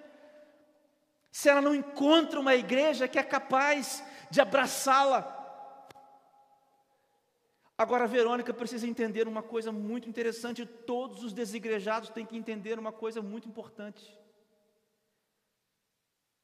[1.33, 5.39] Se ela não encontra uma igreja que é capaz de abraçá-la.
[7.75, 12.91] Agora, Verônica precisa entender uma coisa muito interessante, todos os desigrejados têm que entender uma
[12.91, 14.15] coisa muito importante.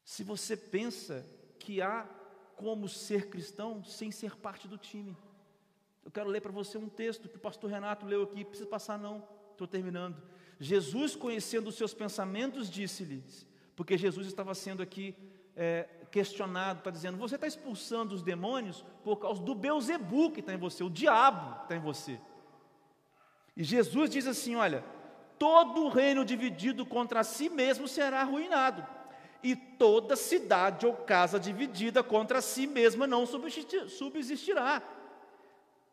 [0.03, 1.23] Se você pensa
[1.59, 2.09] que há
[2.55, 5.15] como ser cristão sem ser parte do time,
[6.03, 8.97] eu quero ler para você um texto que o pastor Renato leu aqui, precisa passar
[8.97, 10.19] não, estou terminando.
[10.59, 13.47] Jesus, conhecendo os seus pensamentos, disse-lhes:
[13.79, 15.15] porque Jesus estava sendo aqui
[15.55, 20.53] é, questionado, está dizendo: você está expulsando os demônios por causa do Beuzebu que está
[20.53, 22.19] em você, o diabo que está em você.
[23.55, 24.83] E Jesus diz assim: olha,
[25.37, 28.85] todo reino dividido contra si mesmo será arruinado,
[29.41, 34.83] e toda cidade ou casa dividida contra si mesma não subsistirá.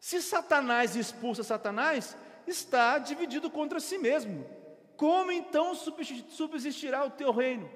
[0.00, 2.18] Se Satanás expulsa Satanás,
[2.48, 4.44] está dividido contra si mesmo
[4.96, 7.68] como então subsistirá o teu reino?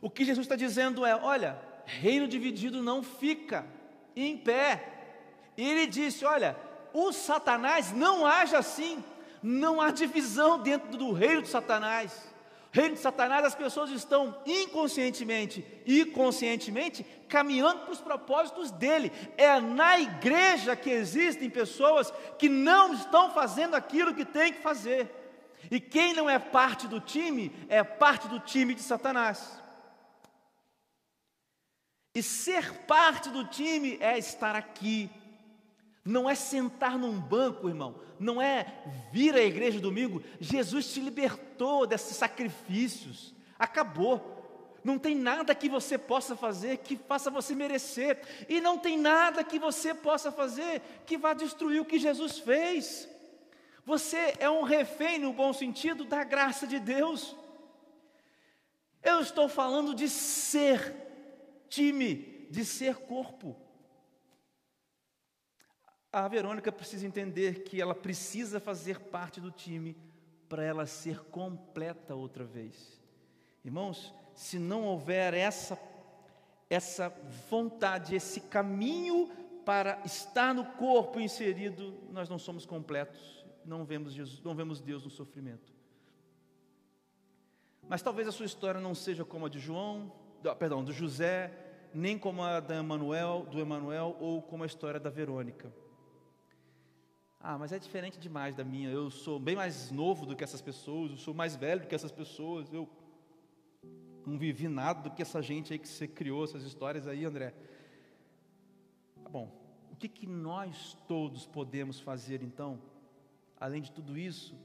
[0.00, 3.66] O que Jesus está dizendo é: olha, reino dividido não fica
[4.14, 4.92] em pé.
[5.56, 6.56] Ele disse: olha,
[6.92, 9.02] o Satanás não age assim,
[9.42, 12.28] não há divisão dentro do reino de Satanás.
[12.70, 19.10] Reino de Satanás, as pessoas estão inconscientemente e conscientemente caminhando para os propósitos dele.
[19.38, 25.17] É na igreja que existem pessoas que não estão fazendo aquilo que tem que fazer.
[25.70, 29.60] E quem não é parte do time, é parte do time de Satanás.
[32.14, 35.10] E ser parte do time é estar aqui,
[36.04, 40.22] não é sentar num banco, irmão, não é vir à igreja domingo.
[40.40, 44.36] Jesus te libertou desses sacrifícios, acabou.
[44.82, 49.44] Não tem nada que você possa fazer que faça você merecer, e não tem nada
[49.44, 53.08] que você possa fazer que vá destruir o que Jesus fez.
[53.88, 57.34] Você é um refém, no bom sentido, da graça de Deus.
[59.02, 60.94] Eu estou falando de ser
[61.70, 63.56] time, de ser corpo.
[66.12, 69.96] A Verônica precisa entender que ela precisa fazer parte do time
[70.50, 73.00] para ela ser completa outra vez.
[73.64, 75.78] Irmãos, se não houver essa
[76.68, 77.08] essa
[77.48, 79.30] vontade, esse caminho
[79.64, 83.37] para estar no corpo inserido, nós não somos completos,
[83.68, 85.72] não vemos Jesus, não vemos Deus no sofrimento.
[87.88, 90.12] Mas talvez a sua história não seja como a de João,
[90.58, 91.52] perdão, do José,
[91.94, 95.72] nem como a da Emanuel, do Emanuel ou como a história da Verônica.
[97.40, 98.90] Ah, mas é diferente demais da minha.
[98.90, 101.94] Eu sou bem mais novo do que essas pessoas, eu sou mais velho do que
[101.94, 102.72] essas pessoas.
[102.72, 102.88] Eu
[104.26, 107.54] não vivi nada do que essa gente aí que você criou essas histórias aí, André.
[109.22, 109.50] Tá bom.
[109.90, 112.78] O que que nós todos podemos fazer então?
[113.60, 114.56] Além de tudo isso,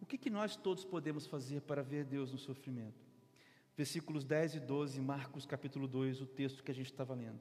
[0.00, 3.04] o que, que nós todos podemos fazer para ver Deus no sofrimento?
[3.76, 7.40] Versículos 10 e 12, Marcos capítulo 2, o texto que a gente estava lendo.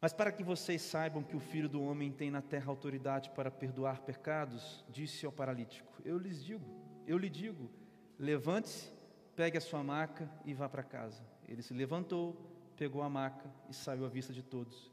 [0.00, 3.50] Mas para que vocês saibam que o Filho do Homem tem na terra autoridade para
[3.50, 6.64] perdoar pecados, disse ao paralítico: Eu lhes digo,
[7.06, 7.70] eu lhe digo,
[8.18, 8.90] levante-se,
[9.36, 11.22] pegue a sua maca e vá para casa.
[11.46, 12.34] Ele se levantou,
[12.76, 14.90] pegou a maca e saiu à vista de todos.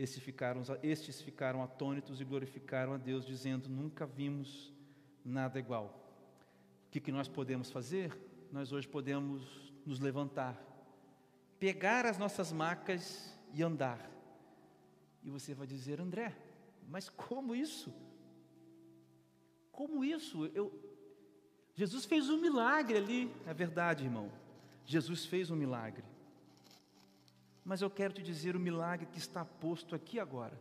[0.00, 4.72] Estes ficaram, estes ficaram atônitos e glorificaram a Deus, dizendo: Nunca vimos
[5.22, 5.94] nada igual.
[6.86, 8.10] O que, que nós podemos fazer?
[8.50, 9.42] Nós hoje podemos
[9.84, 10.58] nos levantar,
[11.58, 14.10] pegar as nossas macas e andar.
[15.22, 16.34] E você vai dizer, André,
[16.88, 17.92] mas como isso?
[19.70, 20.46] Como isso?
[20.54, 20.72] Eu...
[21.74, 24.32] Jesus fez um milagre ali, é verdade, irmão.
[24.86, 26.04] Jesus fez um milagre.
[27.64, 30.58] Mas eu quero te dizer o milagre que está posto aqui agora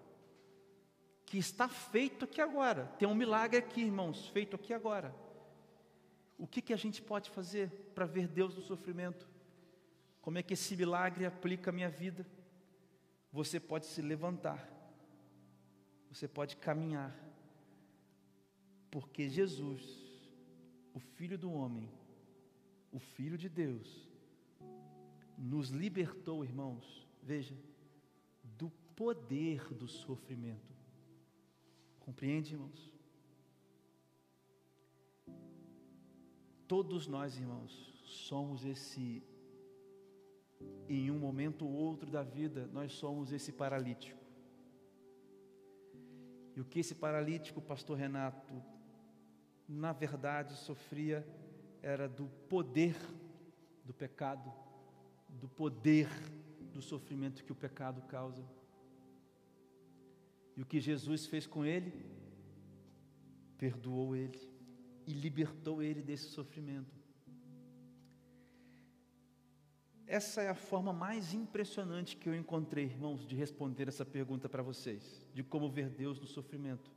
[1.30, 2.88] que está feito aqui agora.
[2.98, 5.16] Tem um milagre aqui, irmãos, feito aqui agora.
[6.40, 9.30] O que, que a gente pode fazer para ver Deus no sofrimento?
[10.24, 12.26] Como é que esse milagre aplica a minha vida?
[13.32, 14.68] Você pode se levantar,
[16.10, 17.16] você pode caminhar,
[18.90, 19.84] porque Jesus,
[20.96, 21.92] o Filho do Homem,
[22.92, 24.09] o Filho de Deus,
[25.40, 27.56] nos libertou, irmãos, veja,
[28.44, 30.76] do poder do sofrimento.
[32.02, 32.92] Compreende, irmãos?
[36.68, 37.72] Todos nós, irmãos,
[38.04, 39.24] somos esse,
[40.90, 44.20] em um momento ou outro da vida, nós somos esse paralítico.
[46.56, 48.62] E o que esse paralítico, pastor Renato,
[49.68, 51.26] na verdade sofria
[51.82, 52.96] era do poder
[53.86, 54.54] do pecado,
[55.30, 56.10] do poder
[56.74, 58.44] do sofrimento que o pecado causa.
[60.56, 61.94] E o que Jesus fez com ele?
[63.58, 64.40] Perdoou ele
[65.08, 67.00] e libertou ele desse sofrimento.
[70.06, 74.64] Essa é a forma mais impressionante que eu encontrei, irmãos, de responder essa pergunta para
[74.64, 76.92] vocês, de como ver Deus no sofrimento.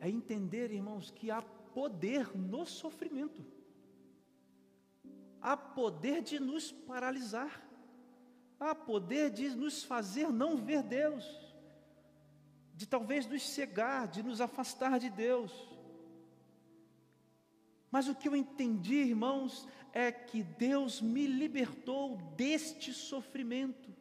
[0.00, 3.44] É entender, irmãos, que há poder no sofrimento.
[5.46, 7.62] Há poder de nos paralisar.
[8.58, 11.24] Há poder de nos fazer não ver Deus
[12.74, 15.52] de talvez nos cegar, de nos afastar de Deus.
[17.90, 23.94] Mas o que eu entendi, irmãos, é que Deus me libertou deste sofrimento.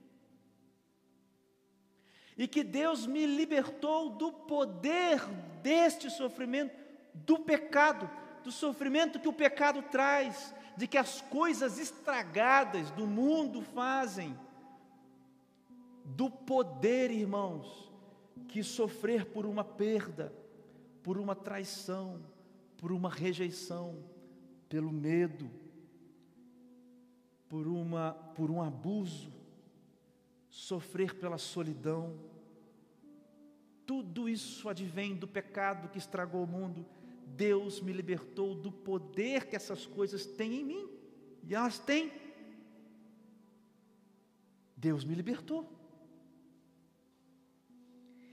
[2.37, 5.21] E que Deus me libertou do poder
[5.61, 6.75] deste sofrimento,
[7.13, 8.09] do pecado,
[8.43, 14.37] do sofrimento que o pecado traz, de que as coisas estragadas do mundo fazem,
[16.03, 17.91] do poder, irmãos,
[18.47, 20.33] que sofrer por uma perda,
[21.01, 22.21] por uma traição,
[22.77, 24.03] por uma rejeição,
[24.69, 25.49] pelo medo,
[27.47, 29.31] por, uma, por um abuso,
[30.49, 32.19] sofrer pela solidão,
[33.85, 36.85] tudo isso advém do pecado que estragou o mundo.
[37.25, 40.89] Deus me libertou do poder que essas coisas têm em mim,
[41.43, 42.11] e elas têm.
[44.75, 45.67] Deus me libertou.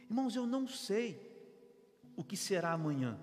[0.08, 1.32] Irmãos, eu não sei
[2.16, 3.18] o que será amanhã.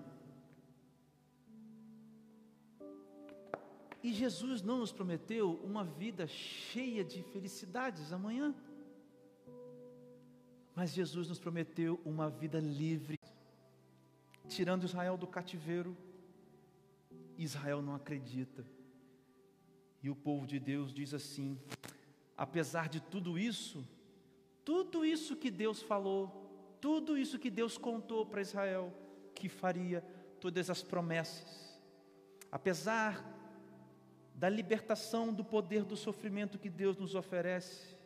[4.02, 8.56] E Jesus não nos prometeu uma vida cheia de felicidades amanhã.
[10.74, 13.19] Mas Jesus nos prometeu uma vida livre,
[14.50, 15.96] tirando Israel do cativeiro.
[17.38, 18.66] Israel não acredita.
[20.02, 21.58] E o povo de Deus diz assim:
[22.36, 23.88] apesar de tudo isso,
[24.66, 28.94] tudo isso que Deus falou, tudo isso que Deus contou para Israel
[29.36, 30.02] que faria,
[30.40, 31.80] todas as promessas,
[32.52, 33.26] apesar
[34.36, 37.98] da libertação do poder do sofrimento que Deus nos oferece,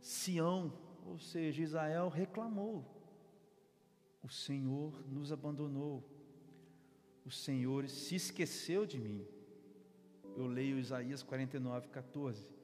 [0.00, 0.72] Sião,
[1.06, 2.84] ou seja, Israel reclamou:
[4.22, 6.02] o Senhor nos abandonou,
[7.24, 9.26] o Senhor se esqueceu de mim.
[10.36, 12.54] Eu leio Isaías 49, 14.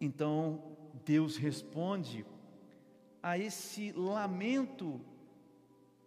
[0.00, 2.26] Então, Deus responde
[3.22, 5.00] a esse lamento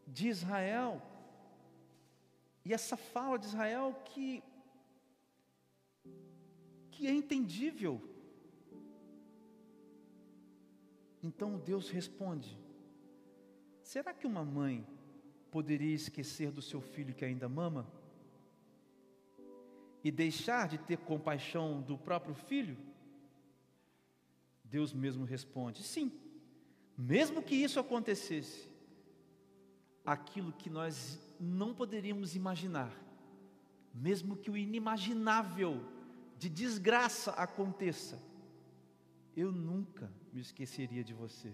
[0.08, 1.02] de Israel,
[2.66, 4.44] e essa fala de Israel que,
[6.92, 8.02] que é entendível.
[11.22, 12.58] Então Deus responde:
[13.94, 14.84] Será que uma mãe
[15.52, 17.88] poderia esquecer do seu filho que ainda mama?
[20.04, 22.76] E deixar de ter compaixão do próprio filho?
[24.64, 26.12] Deus mesmo responde: sim,
[26.98, 28.68] mesmo que isso acontecesse,
[30.04, 32.92] aquilo que nós não poderíamos imaginar,
[33.94, 35.80] mesmo que o inimaginável
[36.40, 38.20] de desgraça aconteça,
[39.38, 41.54] eu nunca me esqueceria de você.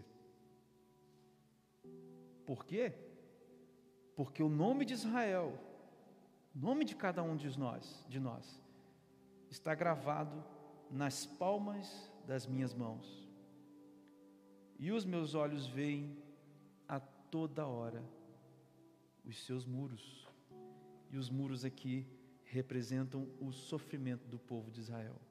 [2.49, 2.91] Por quê?
[4.15, 5.55] Porque o nome de Israel,
[6.55, 8.59] o nome de cada um de nós, de nós,
[9.51, 10.43] está gravado
[10.89, 13.29] nas palmas das minhas mãos.
[14.79, 16.17] E os meus olhos veem
[16.87, 18.03] a toda hora
[19.23, 20.27] os seus muros.
[21.11, 22.03] E os muros aqui
[22.45, 25.21] representam o sofrimento do povo de Israel.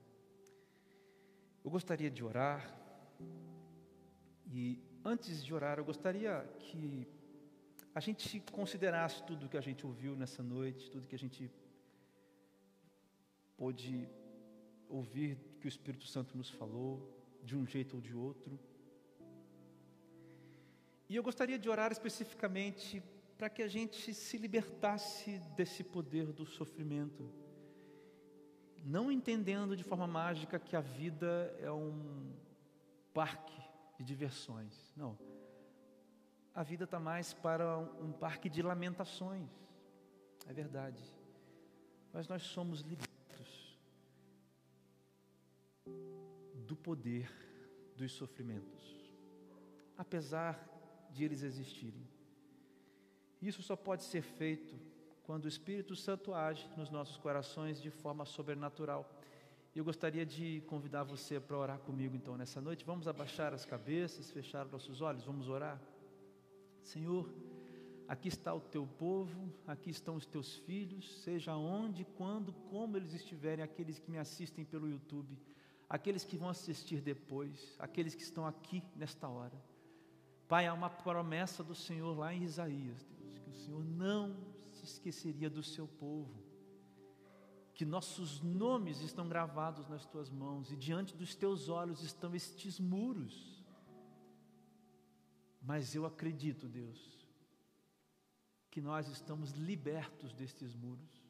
[1.64, 2.72] Eu gostaria de orar,
[4.46, 7.08] e antes de orar, eu gostaria que
[7.94, 11.50] a gente considerasse tudo que a gente ouviu nessa noite, tudo que a gente
[13.56, 14.08] pôde
[14.88, 16.92] ouvir que o Espírito Santo nos falou,
[17.42, 18.58] de um jeito ou de outro.
[21.08, 23.02] E eu gostaria de orar especificamente
[23.38, 27.30] para que a gente se libertasse desse poder do sofrimento,
[28.84, 32.30] não entendendo de forma mágica que a vida é um
[33.14, 33.67] parque
[33.98, 35.18] de diversões, não.
[36.54, 39.50] A vida está mais para um parque de lamentações,
[40.46, 41.02] é verdade,
[42.12, 43.78] mas nós somos libertos
[46.66, 47.30] do poder
[47.96, 49.12] dos sofrimentos,
[49.96, 50.64] apesar
[51.10, 52.06] de eles existirem.
[53.42, 54.78] Isso só pode ser feito
[55.24, 59.08] quando o Espírito Santo age nos nossos corações de forma sobrenatural.
[59.78, 62.84] Eu gostaria de convidar você para orar comigo então nessa noite.
[62.84, 65.80] Vamos abaixar as cabeças, fechar nossos olhos, vamos orar.
[66.82, 67.32] Senhor,
[68.08, 73.14] aqui está o teu povo, aqui estão os teus filhos, seja onde, quando, como eles
[73.14, 75.38] estiverem, aqueles que me assistem pelo YouTube
[75.88, 79.56] aqueles que vão assistir depois, aqueles que estão aqui nesta hora.
[80.46, 84.84] Pai, há uma promessa do Senhor lá em Isaías, Deus, que o Senhor não se
[84.84, 86.47] esqueceria do seu povo,
[87.78, 92.78] que nossos nomes estão gravados nas tuas mãos e diante dos teus olhos estão estes
[92.78, 93.64] muros.
[95.62, 97.00] Mas eu acredito, Deus,
[98.68, 101.28] que nós estamos libertos destes muros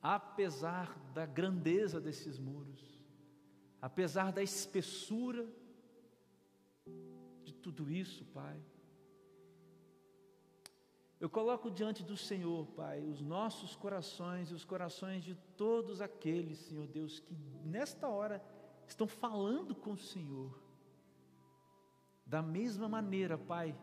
[0.00, 3.00] apesar da grandeza desses muros,
[3.80, 5.46] apesar da espessura
[7.44, 8.62] de tudo isso, Pai.
[11.20, 16.58] Eu coloco diante do Senhor, Pai, os nossos corações e os corações de todos aqueles,
[16.58, 18.42] Senhor Deus, que nesta hora
[18.86, 20.56] estão falando com o Senhor.
[22.24, 23.76] Da mesma maneira, Pai,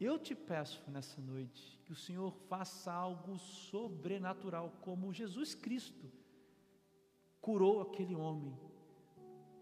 [0.00, 6.10] eu te peço nessa noite que o Senhor faça algo sobrenatural, como Jesus Cristo
[7.40, 8.56] curou aquele homem,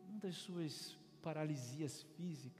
[0.08, 2.59] uma das suas paralisias físicas,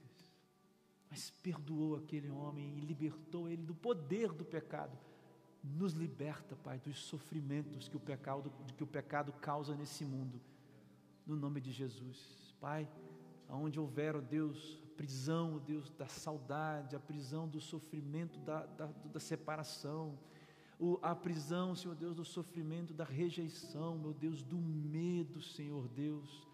[1.11, 4.97] mas perdoou aquele homem e libertou ele do poder do pecado.
[5.61, 10.41] Nos liberta, Pai, dos sofrimentos que o pecado, que o pecado causa nesse mundo,
[11.27, 12.55] no nome de Jesus.
[12.61, 12.89] Pai,
[13.49, 19.19] aonde houver, ó Deus, prisão, Deus, da saudade, a prisão do sofrimento, da, da, da
[19.19, 20.17] separação,
[20.79, 26.47] o, a prisão, Senhor Deus, do sofrimento, da rejeição, meu Deus, do medo, Senhor Deus,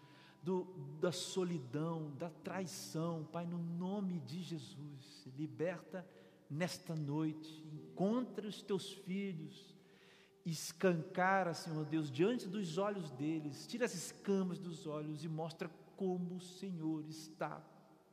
[0.48, 0.64] do,
[0.98, 6.08] da solidão, da traição, Pai, no nome de Jesus, liberta
[6.48, 9.76] nesta noite, encontra os teus filhos,
[10.46, 16.36] escancara, Senhor Deus, diante dos olhos deles, tira as escamas dos olhos e mostra como
[16.36, 17.62] o Senhor está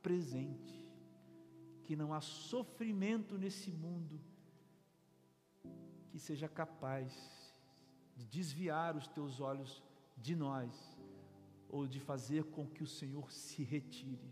[0.02, 0.84] presente,
[1.84, 4.20] que não há sofrimento nesse mundo
[6.10, 7.14] que seja capaz
[8.14, 9.82] de desviar os teus olhos
[10.18, 10.95] de nós,
[11.68, 14.30] ou de fazer com que o Senhor se retire.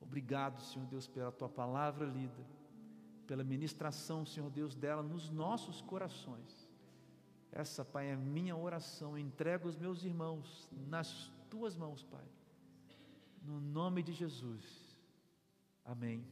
[0.00, 2.44] Obrigado, Senhor Deus, pela tua palavra lida,
[3.26, 6.68] pela ministração, Senhor Deus, dela nos nossos corações.
[7.52, 9.18] Essa, Pai, é minha oração.
[9.18, 12.26] Entrego os meus irmãos nas tuas mãos, Pai.
[13.42, 14.96] No nome de Jesus.
[15.84, 16.24] Amém.